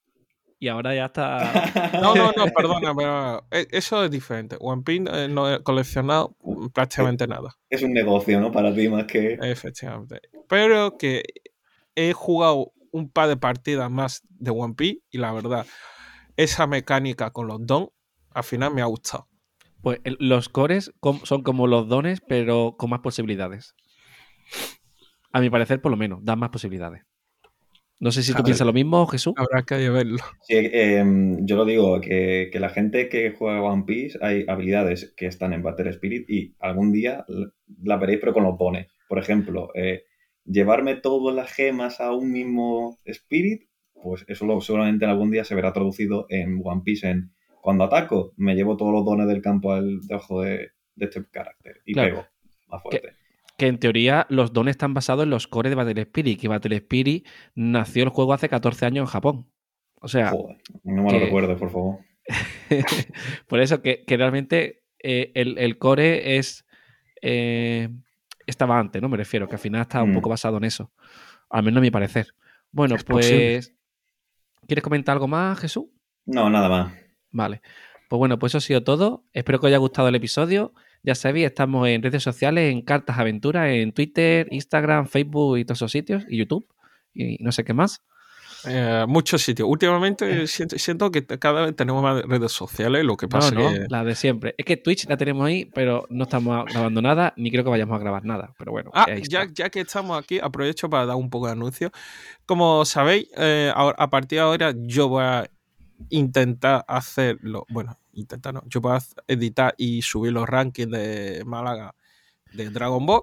Y 0.58 0.68
ahora 0.68 0.94
ya 0.94 1.06
está. 1.06 1.52
No, 2.02 2.14
no, 2.14 2.32
no, 2.36 2.46
perdona, 2.56 2.94
pero 2.94 3.46
eh, 3.50 3.66
eso 3.70 4.04
es 4.04 4.10
diferente. 4.10 4.56
One 4.60 4.82
Piece 4.82 5.04
eh, 5.12 5.28
no 5.28 5.52
he 5.52 5.62
coleccionado 5.62 6.36
prácticamente 6.72 7.26
nada. 7.26 7.54
Es 7.70 7.82
un 7.82 7.92
negocio, 7.92 8.40
¿no? 8.40 8.50
Para 8.52 8.74
ti 8.74 8.88
más 8.88 9.04
que... 9.04 9.38
Efectivamente. 9.42 10.20
Pero 10.48 10.96
que 10.98 11.22
he 11.94 12.12
jugado 12.12 12.72
un 12.92 13.10
par 13.10 13.28
de 13.28 13.36
partidas 13.36 13.90
más 13.90 14.22
de 14.28 14.50
One 14.50 14.74
Piece 14.74 15.00
y 15.10 15.18
la 15.18 15.32
verdad, 15.32 15.66
esa 16.36 16.66
mecánica 16.66 17.30
con 17.30 17.46
los 17.46 17.64
don 17.66 17.88
al 18.30 18.44
final 18.44 18.72
me 18.74 18.82
ha 18.82 18.86
gustado. 18.86 19.28
Pues 19.82 20.00
el- 20.04 20.16
los 20.20 20.48
cores 20.48 20.92
son 21.24 21.42
como 21.42 21.66
los 21.66 21.88
dones, 21.88 22.20
pero 22.26 22.76
con 22.78 22.90
más 22.90 23.00
posibilidades. 23.00 23.74
A 25.32 25.40
mi 25.40 25.50
parecer, 25.50 25.80
por 25.82 25.90
lo 25.90 25.96
menos, 25.96 26.20
dan 26.22 26.38
más 26.38 26.50
posibilidades. 26.50 27.02
No 27.98 28.10
sé 28.12 28.22
si 28.22 28.34
tú 28.34 28.42
piensas 28.42 28.66
lo 28.66 28.72
mismo, 28.74 29.06
Jesús. 29.06 29.32
Habrá 29.36 29.62
que 29.62 29.88
verlo. 29.88 30.18
Sí, 30.42 30.54
eh, 30.54 31.02
yo 31.40 31.56
lo 31.56 31.64
digo, 31.64 31.98
que, 32.00 32.50
que 32.52 32.60
la 32.60 32.68
gente 32.68 33.08
que 33.08 33.30
juega 33.30 33.62
One 33.62 33.84
Piece 33.86 34.18
hay 34.20 34.44
habilidades 34.48 35.14
que 35.16 35.26
están 35.26 35.54
en 35.54 35.62
Battle 35.62 35.88
Spirit 35.90 36.28
y 36.28 36.54
algún 36.60 36.92
día 36.92 37.24
la 37.82 37.96
veréis 37.96 38.20
pero 38.20 38.34
con 38.34 38.44
los 38.44 38.58
dones. 38.58 38.86
Por 39.08 39.18
ejemplo, 39.18 39.70
eh, 39.74 40.02
llevarme 40.44 40.96
todas 40.96 41.34
las 41.34 41.50
gemas 41.52 42.00
a 42.00 42.12
un 42.12 42.30
mismo 42.32 42.98
Spirit, 43.04 43.62
pues 43.94 44.24
eso 44.28 44.44
lo- 44.44 44.60
seguramente 44.60 45.06
algún 45.06 45.30
día 45.30 45.44
se 45.44 45.54
verá 45.54 45.72
traducido 45.72 46.26
en 46.28 46.60
One 46.62 46.82
Piece 46.84 47.08
en 47.08 47.30
cuando 47.62 47.84
ataco, 47.84 48.32
me 48.36 48.54
llevo 48.54 48.76
todos 48.76 48.92
los 48.92 49.04
dones 49.06 49.26
del 49.26 49.40
campo 49.42 49.72
al 49.72 50.00
debajo 50.02 50.42
de, 50.42 50.68
de 50.96 51.04
este 51.06 51.24
carácter 51.30 51.80
y 51.86 51.94
Claro. 51.94 52.10
pego 52.16 52.26
más 52.68 52.82
fuerte. 52.82 53.00
Que 53.08 53.14
en 53.58 53.78
teoría 53.78 54.26
los 54.28 54.52
dones 54.52 54.72
están 54.72 54.92
basados 54.94 55.24
en 55.24 55.30
los 55.30 55.46
cores 55.46 55.70
de 55.70 55.76
Battle 55.76 56.02
Spirit. 56.02 56.40
Que 56.40 56.48
Battle 56.48 56.76
Spirit 56.76 57.26
nació 57.54 58.02
el 58.04 58.10
juego 58.10 58.32
hace 58.34 58.48
14 58.48 58.86
años 58.86 59.02
en 59.04 59.06
Japón. 59.12 59.50
O 60.00 60.08
sea, 60.08 60.30
Joder, 60.30 60.58
no 60.84 61.02
me 61.04 61.12
lo 61.12 61.18
que- 61.18 61.24
recuerdes, 61.24 61.58
por 61.58 61.70
favor. 61.70 61.98
por 63.46 63.60
eso 63.60 63.82
que, 63.82 64.04
que 64.04 64.16
realmente 64.16 64.82
eh, 65.02 65.32
el, 65.34 65.58
el 65.58 65.78
core 65.78 66.36
es. 66.36 66.64
eh, 67.22 67.88
estaba 68.46 68.78
antes, 68.78 69.02
¿no? 69.02 69.08
Me 69.08 69.16
refiero, 69.16 69.48
que 69.48 69.56
al 69.56 69.60
final 69.60 69.80
está 69.82 70.02
un 70.04 70.12
Mm. 70.12 70.14
poco 70.14 70.28
basado 70.30 70.56
en 70.58 70.64
eso. 70.64 70.92
Al 71.50 71.64
menos 71.64 71.78
a 71.78 71.82
mi 71.82 71.90
parecer. 71.90 72.28
Bueno, 72.70 72.94
Es 72.94 73.02
posible. 73.04 73.54
pues. 73.54 73.74
¿Quieres 74.68 74.82
comentar 74.84 75.14
algo 75.14 75.26
más, 75.26 75.58
Jesús? 75.58 75.86
No, 76.26 76.48
nada 76.50 76.68
más. 76.68 76.92
Vale. 77.32 77.60
Pues 78.08 78.18
bueno, 78.18 78.38
pues 78.38 78.52
eso 78.52 78.58
ha 78.58 78.60
sido 78.60 78.84
todo. 78.84 79.24
Espero 79.32 79.58
que 79.58 79.66
os 79.66 79.70
haya 79.70 79.78
gustado 79.78 80.06
el 80.08 80.14
episodio. 80.14 80.74
Ya 81.06 81.14
sabéis, 81.14 81.46
estamos 81.46 81.86
en 81.88 82.02
redes 82.02 82.20
sociales, 82.24 82.72
en 82.72 82.82
Cartas 82.82 83.16
Aventuras, 83.16 83.70
en 83.70 83.92
Twitter, 83.92 84.48
Instagram, 84.50 85.06
Facebook 85.06 85.56
y 85.56 85.64
todos 85.64 85.78
esos 85.78 85.92
sitios, 85.92 86.24
y 86.28 86.36
YouTube, 86.38 86.66
y 87.14 87.36
no 87.44 87.52
sé 87.52 87.62
qué 87.62 87.72
más. 87.72 88.02
Eh, 88.66 89.04
muchos 89.06 89.40
sitios. 89.42 89.68
Últimamente 89.68 90.48
siento, 90.48 90.76
siento 90.76 91.12
que 91.12 91.24
cada 91.24 91.66
vez 91.66 91.76
tenemos 91.76 92.02
más 92.02 92.22
redes 92.22 92.50
sociales, 92.50 93.04
lo 93.04 93.16
que 93.16 93.26
No, 93.26 93.30
pasa 93.30 93.54
no, 93.54 93.72
que... 93.72 93.86
la 93.88 94.02
de 94.02 94.16
siempre. 94.16 94.56
Es 94.58 94.64
que 94.64 94.76
Twitch 94.76 95.08
la 95.08 95.16
tenemos 95.16 95.46
ahí, 95.46 95.66
pero 95.66 96.06
no 96.10 96.24
estamos 96.24 96.64
grabando 96.64 97.00
nada, 97.00 97.32
ni 97.36 97.52
creo 97.52 97.62
que 97.62 97.70
vayamos 97.70 97.94
a 97.94 98.00
grabar 98.00 98.24
nada. 98.24 98.52
Pero 98.58 98.72
bueno, 98.72 98.90
Ah, 98.92 99.06
ya, 99.28 99.46
que 99.70 99.78
estamos 99.80 100.18
aquí, 100.18 100.40
aprovecho 100.42 100.90
para 100.90 101.06
dar 101.06 101.14
un 101.14 101.30
poco 101.30 101.46
de 101.46 101.52
anuncio. 101.52 101.92
Como 102.46 102.84
sabéis, 102.84 103.28
eh, 103.36 103.72
a 103.76 104.10
partir 104.10 104.38
de 104.38 104.42
ahora 104.42 104.74
yo 104.76 105.08
voy 105.08 105.22
a 105.22 105.48
intentar 106.10 106.84
hacerlo. 106.88 107.64
Bueno, 107.68 107.98
intentar 108.12 108.54
no. 108.54 108.62
Yo 108.66 108.80
hac- 108.82 109.22
editar 109.26 109.74
y 109.76 110.02
subir 110.02 110.32
los 110.32 110.48
rankings 110.48 110.90
de 110.90 111.42
Málaga 111.46 111.94
de 112.52 112.70
Dragon 112.70 113.04
Ball. 113.04 113.22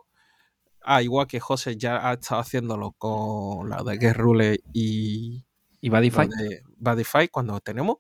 Ah, 0.81 1.01
igual 1.01 1.27
que 1.27 1.39
José 1.39 1.77
ya 1.77 2.09
ha 2.09 2.13
estado 2.13 2.41
haciéndolo 2.41 2.91
con 2.91 3.69
la 3.69 3.83
de 3.83 3.97
Guest 3.97 4.17
Rule 4.17 4.59
y 4.73 5.43
¿Y 5.79 5.89
Badify? 5.89 6.27
Badify 6.77 7.27
cuando 7.29 7.59
tenemos. 7.59 7.97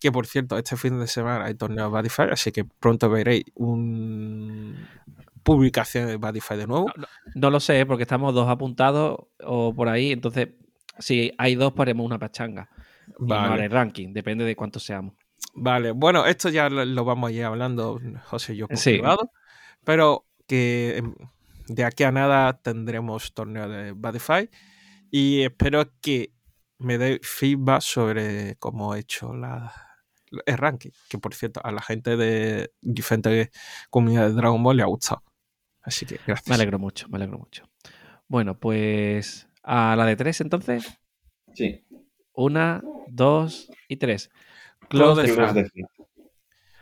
Que 0.00 0.12
por 0.12 0.26
cierto, 0.26 0.58
este 0.58 0.76
fin 0.76 0.98
de 1.00 1.06
semana 1.06 1.46
hay 1.46 1.54
torneo 1.54 1.90
Badify, 1.90 2.28
así 2.30 2.52
que 2.52 2.64
pronto 2.64 3.08
veréis 3.08 3.44
un 3.54 4.76
publicación 5.42 6.06
de 6.08 6.16
Badify 6.16 6.58
de 6.58 6.66
nuevo. 6.66 6.86
No 7.34 7.50
lo 7.50 7.60
sé, 7.60 7.86
porque 7.86 8.02
estamos 8.02 8.34
dos 8.34 8.48
apuntados 8.48 9.18
o 9.42 9.72
por 9.74 9.88
ahí, 9.88 10.12
entonces 10.12 10.48
si 10.98 11.32
hay 11.38 11.54
dos, 11.54 11.72
haremos 11.78 12.04
una 12.04 12.18
pachanga. 12.18 12.68
No 13.18 13.26
Vale. 13.28 13.54
haré 13.54 13.68
ranking, 13.68 14.12
depende 14.12 14.44
de 14.44 14.54
cuántos 14.56 14.82
seamos. 14.84 15.14
Vale, 15.54 15.92
bueno, 15.92 16.26
esto 16.26 16.48
ya 16.50 16.68
lo, 16.68 16.84
lo 16.84 17.04
vamos 17.04 17.30
a 17.30 17.32
ir 17.32 17.44
hablando 17.44 17.98
José 18.24 18.54
y 18.54 18.56
yo 18.58 18.68
por 18.68 18.76
Sí. 18.76 18.92
privado, 18.94 19.30
pero 19.84 20.26
que 20.46 20.98
em, 20.98 21.14
de 21.68 21.84
aquí 21.84 22.04
a 22.04 22.12
nada 22.12 22.60
tendremos 22.60 23.32
torneo 23.32 23.68
de 23.68 23.92
Badify 23.92 24.50
y 25.10 25.42
espero 25.42 25.90
que 26.00 26.32
me 26.78 26.98
dé 26.98 27.18
feedback 27.22 27.80
sobre 27.80 28.56
cómo 28.56 28.94
he 28.94 29.00
hecho 29.00 29.32
la, 29.34 29.72
el 30.44 30.58
ranking, 30.58 30.90
que 31.08 31.18
por 31.18 31.34
cierto 31.34 31.60
a 31.64 31.72
la 31.72 31.80
gente 31.80 32.16
de 32.18 32.70
diferentes 32.82 33.48
comunidades 33.88 34.34
de 34.34 34.36
Dragon 34.42 34.62
Ball 34.62 34.76
le 34.76 34.82
ha 34.82 34.86
gustado. 34.86 35.22
Así 35.80 36.04
que 36.04 36.20
gracias. 36.26 36.48
Me 36.48 36.54
alegro 36.56 36.78
mucho, 36.78 37.08
me 37.08 37.16
alegro 37.16 37.38
mucho. 37.38 37.64
Bueno, 38.28 38.58
pues 38.58 39.48
a 39.62 39.96
la 39.96 40.04
de 40.04 40.16
tres 40.16 40.40
entonces. 40.42 40.86
Sí. 41.54 41.82
Una, 42.36 42.82
dos 43.08 43.70
y 43.88 43.96
tres. 43.96 44.30
Close 44.88 45.22
the 45.24 45.62
the. 45.64 45.84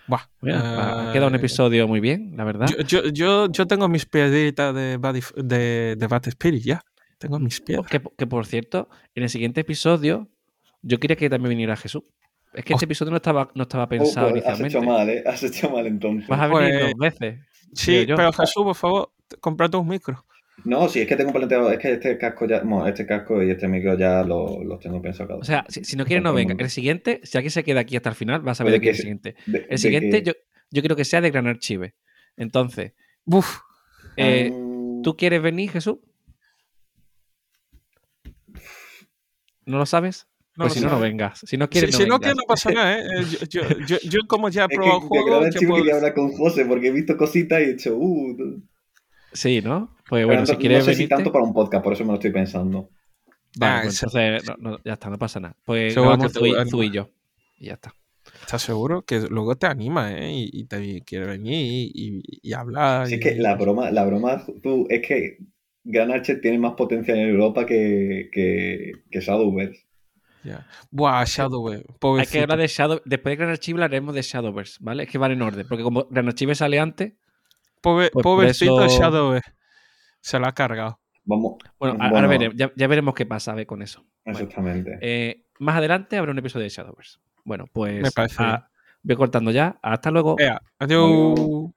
Buah, 0.07 0.21
Mira, 0.43 1.09
eh, 1.09 1.13
quedado 1.13 1.29
un 1.29 1.35
episodio 1.35 1.89
muy 1.89 2.01
bien, 2.01 2.35
la 2.37 2.45
verdad. 2.45 2.67
Yo, 2.69 2.83
yo, 2.83 3.09
yo, 3.11 3.51
yo 3.51 3.67
tengo 3.67 3.89
mis 3.89 4.05
piedritas 4.05 4.75
de, 4.75 4.99
Badif- 5.01 5.35
de, 5.35 5.97
de 5.97 6.07
Bat 6.07 6.27
Spirit 6.27 6.63
ya. 6.63 6.83
Tengo 7.17 7.39
mis 7.39 7.61
piedras. 7.63 7.87
que, 7.91 8.03
que, 8.19 8.27
por 8.27 8.45
cierto, 8.45 8.91
en 9.15 9.23
el 9.23 9.31
siguiente 9.31 9.63
episodio, 9.63 10.29
yo 10.83 10.99
quería 10.99 11.17
que 11.17 11.31
también 11.31 11.51
viniera 11.51 11.75
Jesús. 11.77 12.03
Es 12.53 12.65
que 12.65 12.75
este 12.75 12.75
Host- 12.75 12.83
episodio 12.85 13.11
no 13.13 13.17
estaba, 13.17 13.51
no 13.55 13.63
estaba 13.63 13.85
Oh, 13.85 13.89
pensado 13.89 14.31
pues 14.31 14.45
has 14.47 14.61
hecho 14.61 14.83
mal, 14.83 15.09
¿eh? 15.09 15.25
Has 15.27 15.43
hecho 15.43 15.71
mal 15.71 15.87
entonces. 15.87 16.29
Vas 16.29 16.41
a 16.41 16.49
venir 16.49 16.81
Pues- 16.81 16.85
dos 16.91 16.95
veces. 16.99 17.41
Sí, 17.73 18.05
pero 18.07 18.31
Jesús, 18.33 18.63
por 18.63 18.75
favor, 18.75 19.13
cómprate 19.41 19.77
un 19.79 19.89
micro. 19.89 20.25
No, 20.65 20.89
sí, 20.89 21.01
es 21.01 21.09
que 21.09 21.17
tengo 21.17 21.33
planteado, 21.33 21.71
es 21.71 21.79
que 21.79 21.93
este 21.93 22.17
casco 22.17 22.47
ya, 22.47 22.61
bueno, 22.61 22.87
este 22.87 23.05
casco 23.05 23.43
y 23.43 23.51
este 23.51 23.67
micro 23.69 23.99
ya 23.99 24.23
lo- 24.23 24.63
los 24.65 24.79
tengo 24.81 25.03
pensados 25.03 25.29
cada 25.29 25.41
O 25.41 25.45
sea, 25.45 25.65
si, 25.69 25.85
si 25.85 25.97
no 25.97 26.07
quiere, 26.07 26.23
no 26.23 26.33
venga. 26.33 26.55
El 26.59 26.71
siguiente, 26.71 27.21
si 27.25 27.37
alguien 27.37 27.51
se 27.51 27.65
queda 27.65 27.81
aquí 27.81 27.97
hasta 27.97 28.09
el 28.11 28.15
final, 28.15 28.41
vas 28.41 28.61
a 28.61 28.65
ver 28.65 28.73
Oye, 28.73 28.77
aquí 28.79 28.85
que 28.85 28.91
el 28.91 28.97
siguiente. 28.97 29.35
De- 29.47 29.59
de 29.61 29.67
El 29.69 29.79
siguiente, 29.79 30.23
que- 30.23 30.29
yo, 30.29 30.33
yo 30.71 30.81
quiero 30.83 30.97
que 30.97 31.05
sea 31.05 31.21
de 31.21 31.31
Gran 31.31 31.47
Archive. 31.49 31.95
Entonces, 32.37 32.93
Uf, 33.27 33.59
eh, 34.17 34.51
Ah, 34.53 35.01
¿tú 35.03 35.17
quieres 35.17 35.43
venir, 35.43 35.71
Jesús? 35.71 35.97
¿No 39.67 39.79
lo 39.79 39.87
sabes? 39.87 40.27
no 40.57 40.65
Pues 40.67 40.75
lo 40.77 40.81
si 40.81 40.87
no, 40.87 40.91
no 40.93 41.01
vengas. 41.01 41.41
Si 41.45 41.57
no 41.57 41.65
Si, 41.67 41.71
quieres, 41.71 41.91
no 41.93 41.97
si 41.99 42.07
no 42.07 42.19
quiero, 42.21 42.35
no 42.37 42.43
pasa 42.47 42.71
nada, 42.71 42.99
¿eh? 42.99 43.03
Eh, 43.03 43.25
Yo, 43.51 43.63
yo, 43.69 43.79
yo, 43.87 43.97
yo 44.05 44.21
como 44.29 44.49
ya 44.51 44.65
he 44.65 44.67
Es 44.69 44.69
que 44.71 44.75
probado 44.77 44.95
el 44.97 45.01
de 45.03 45.09
juego, 45.09 45.27
Gran 45.27 45.41
¿qué 45.43 45.47
Archivo 45.49 45.77
puedo 45.79 45.95
hablar 45.97 46.15
con 46.15 46.33
José 46.33 46.65
porque 46.67 46.89
he 46.89 46.93
visto 46.93 47.17
cositas 47.17 47.61
y 47.61 47.65
he 47.65 47.73
dicho, 47.73 47.97
uh. 47.97 48.63
Sí, 49.33 49.61
¿no? 49.63 49.94
Pues 50.09 50.27
bueno, 50.27 50.41
no, 50.43 50.47
si 50.47 50.53
no 50.53 50.59
quieres 50.59 50.85
si 50.97 51.09
tanto 51.09 51.33
para 51.33 51.45
un 51.45 51.53
podcast, 51.55 51.83
por 51.83 51.93
eso 51.95 52.05
me 52.05 52.09
lo 52.09 52.15
estoy 52.15 52.31
pensando. 52.33 52.91
Vale, 53.57 53.73
Ah, 53.73 53.81
pues 53.85 54.03
entonces 54.03 54.45
no, 54.49 54.57
no, 54.71 54.79
ya 54.85 54.95
está, 54.95 55.09
no 55.11 55.19
pasa 55.19 55.41
nada. 55.41 55.57
Pues 55.65 55.95
Seguro 55.95 56.11
grabamos 56.13 56.33
que 56.33 56.41
te 56.41 56.71
Zu 56.71 56.83
y, 56.83 56.91
yo. 56.91 57.11
Y 57.59 57.67
ya 57.67 57.75
está. 57.75 57.95
¿Estás 58.41 58.63
seguro? 58.63 59.03
Que 59.03 59.21
luego 59.21 59.57
te 59.57 59.67
anima, 59.67 60.13
¿eh? 60.13 60.33
Y, 60.33 60.51
y 60.53 60.65
te 60.65 61.01
quiere 61.03 61.27
venir 61.27 61.55
y, 61.55 61.93
y- 61.95 62.23
y 62.43 62.53
hablar. 62.53 63.07
Si 63.07 63.15
es 63.15 63.21
que 63.21 63.35
la 63.37 63.55
broma, 63.55 63.91
la 63.91 64.05
broma, 64.05 64.45
tú, 64.63 64.87
es 64.91 65.07
que 65.07 65.39
Gran 65.85 66.11
Archer 66.11 66.41
tiene 66.41 66.59
más 66.59 66.73
potencial 66.75 67.19
en 67.19 67.29
Europa 67.29 67.65
que, 67.65 68.29
que, 68.33 68.93
que 69.11 69.21
Shadowverse. 69.21 69.87
Ya. 70.43 70.67
Buah, 70.91 71.25
Shadow, 71.25 71.73
eh, 71.73 71.85
Hay 72.21 72.27
que 72.27 72.41
hablar 72.41 72.59
de 72.59 72.67
Shadow. 72.67 73.01
Después 73.07 73.33
de 73.33 73.37
Gran 73.37 73.51
Archive 73.51 73.77
hablaremos 73.83 74.15
de 74.15 74.21
Shadowverse, 74.23 74.79
¿vale? 74.81 75.05
Es 75.05 75.09
que 75.11 75.17
van 75.17 75.33
en 75.33 75.41
orden. 75.43 75.67
Porque 75.67 75.83
como 75.85 76.07
Gran 76.11 76.27
Archive 76.27 76.55
sale 76.55 76.79
antes. 76.79 77.13
Pobre- 77.81 78.11
pues 78.13 78.23
pobrecito 78.23 78.85
eso- 78.85 78.99
Shadow. 79.01 79.41
Se 80.25 80.39
la 80.41 80.49
ha 80.49 80.53
cargado. 80.53 80.99
Vamos. 81.25 81.57
Bueno, 81.79 81.97
a- 82.01 82.09
ahora 82.09 82.27
veremos. 82.27 82.57
Ya, 82.57 82.73
ya 82.75 82.87
veremos 82.87 83.15
qué 83.15 83.27
pasa 83.27 83.53
a 83.53 83.55
ver, 83.55 83.67
con 83.67 83.83
eso. 83.83 84.07
Bueno, 84.25 84.39
Exactamente. 84.41 84.99
eh, 85.03 85.45
más 85.59 85.77
adelante 85.77 86.17
habrá 86.17 86.33
un 86.33 86.39
episodio 86.39 86.65
de 86.65 86.71
Shadowverse. 86.71 87.19
Bueno, 87.45 87.67
pues 87.71 88.01
Me 88.01 88.11
parece 88.11 88.37
ah, 88.39 88.67
voy 89.03 89.17
cortando 89.17 89.51
ya. 89.51 89.79
Hasta 89.83 90.11
luego. 90.11 90.37
Ea, 90.39 90.59
adiós. 90.79 91.39
Adiós. 91.39 91.71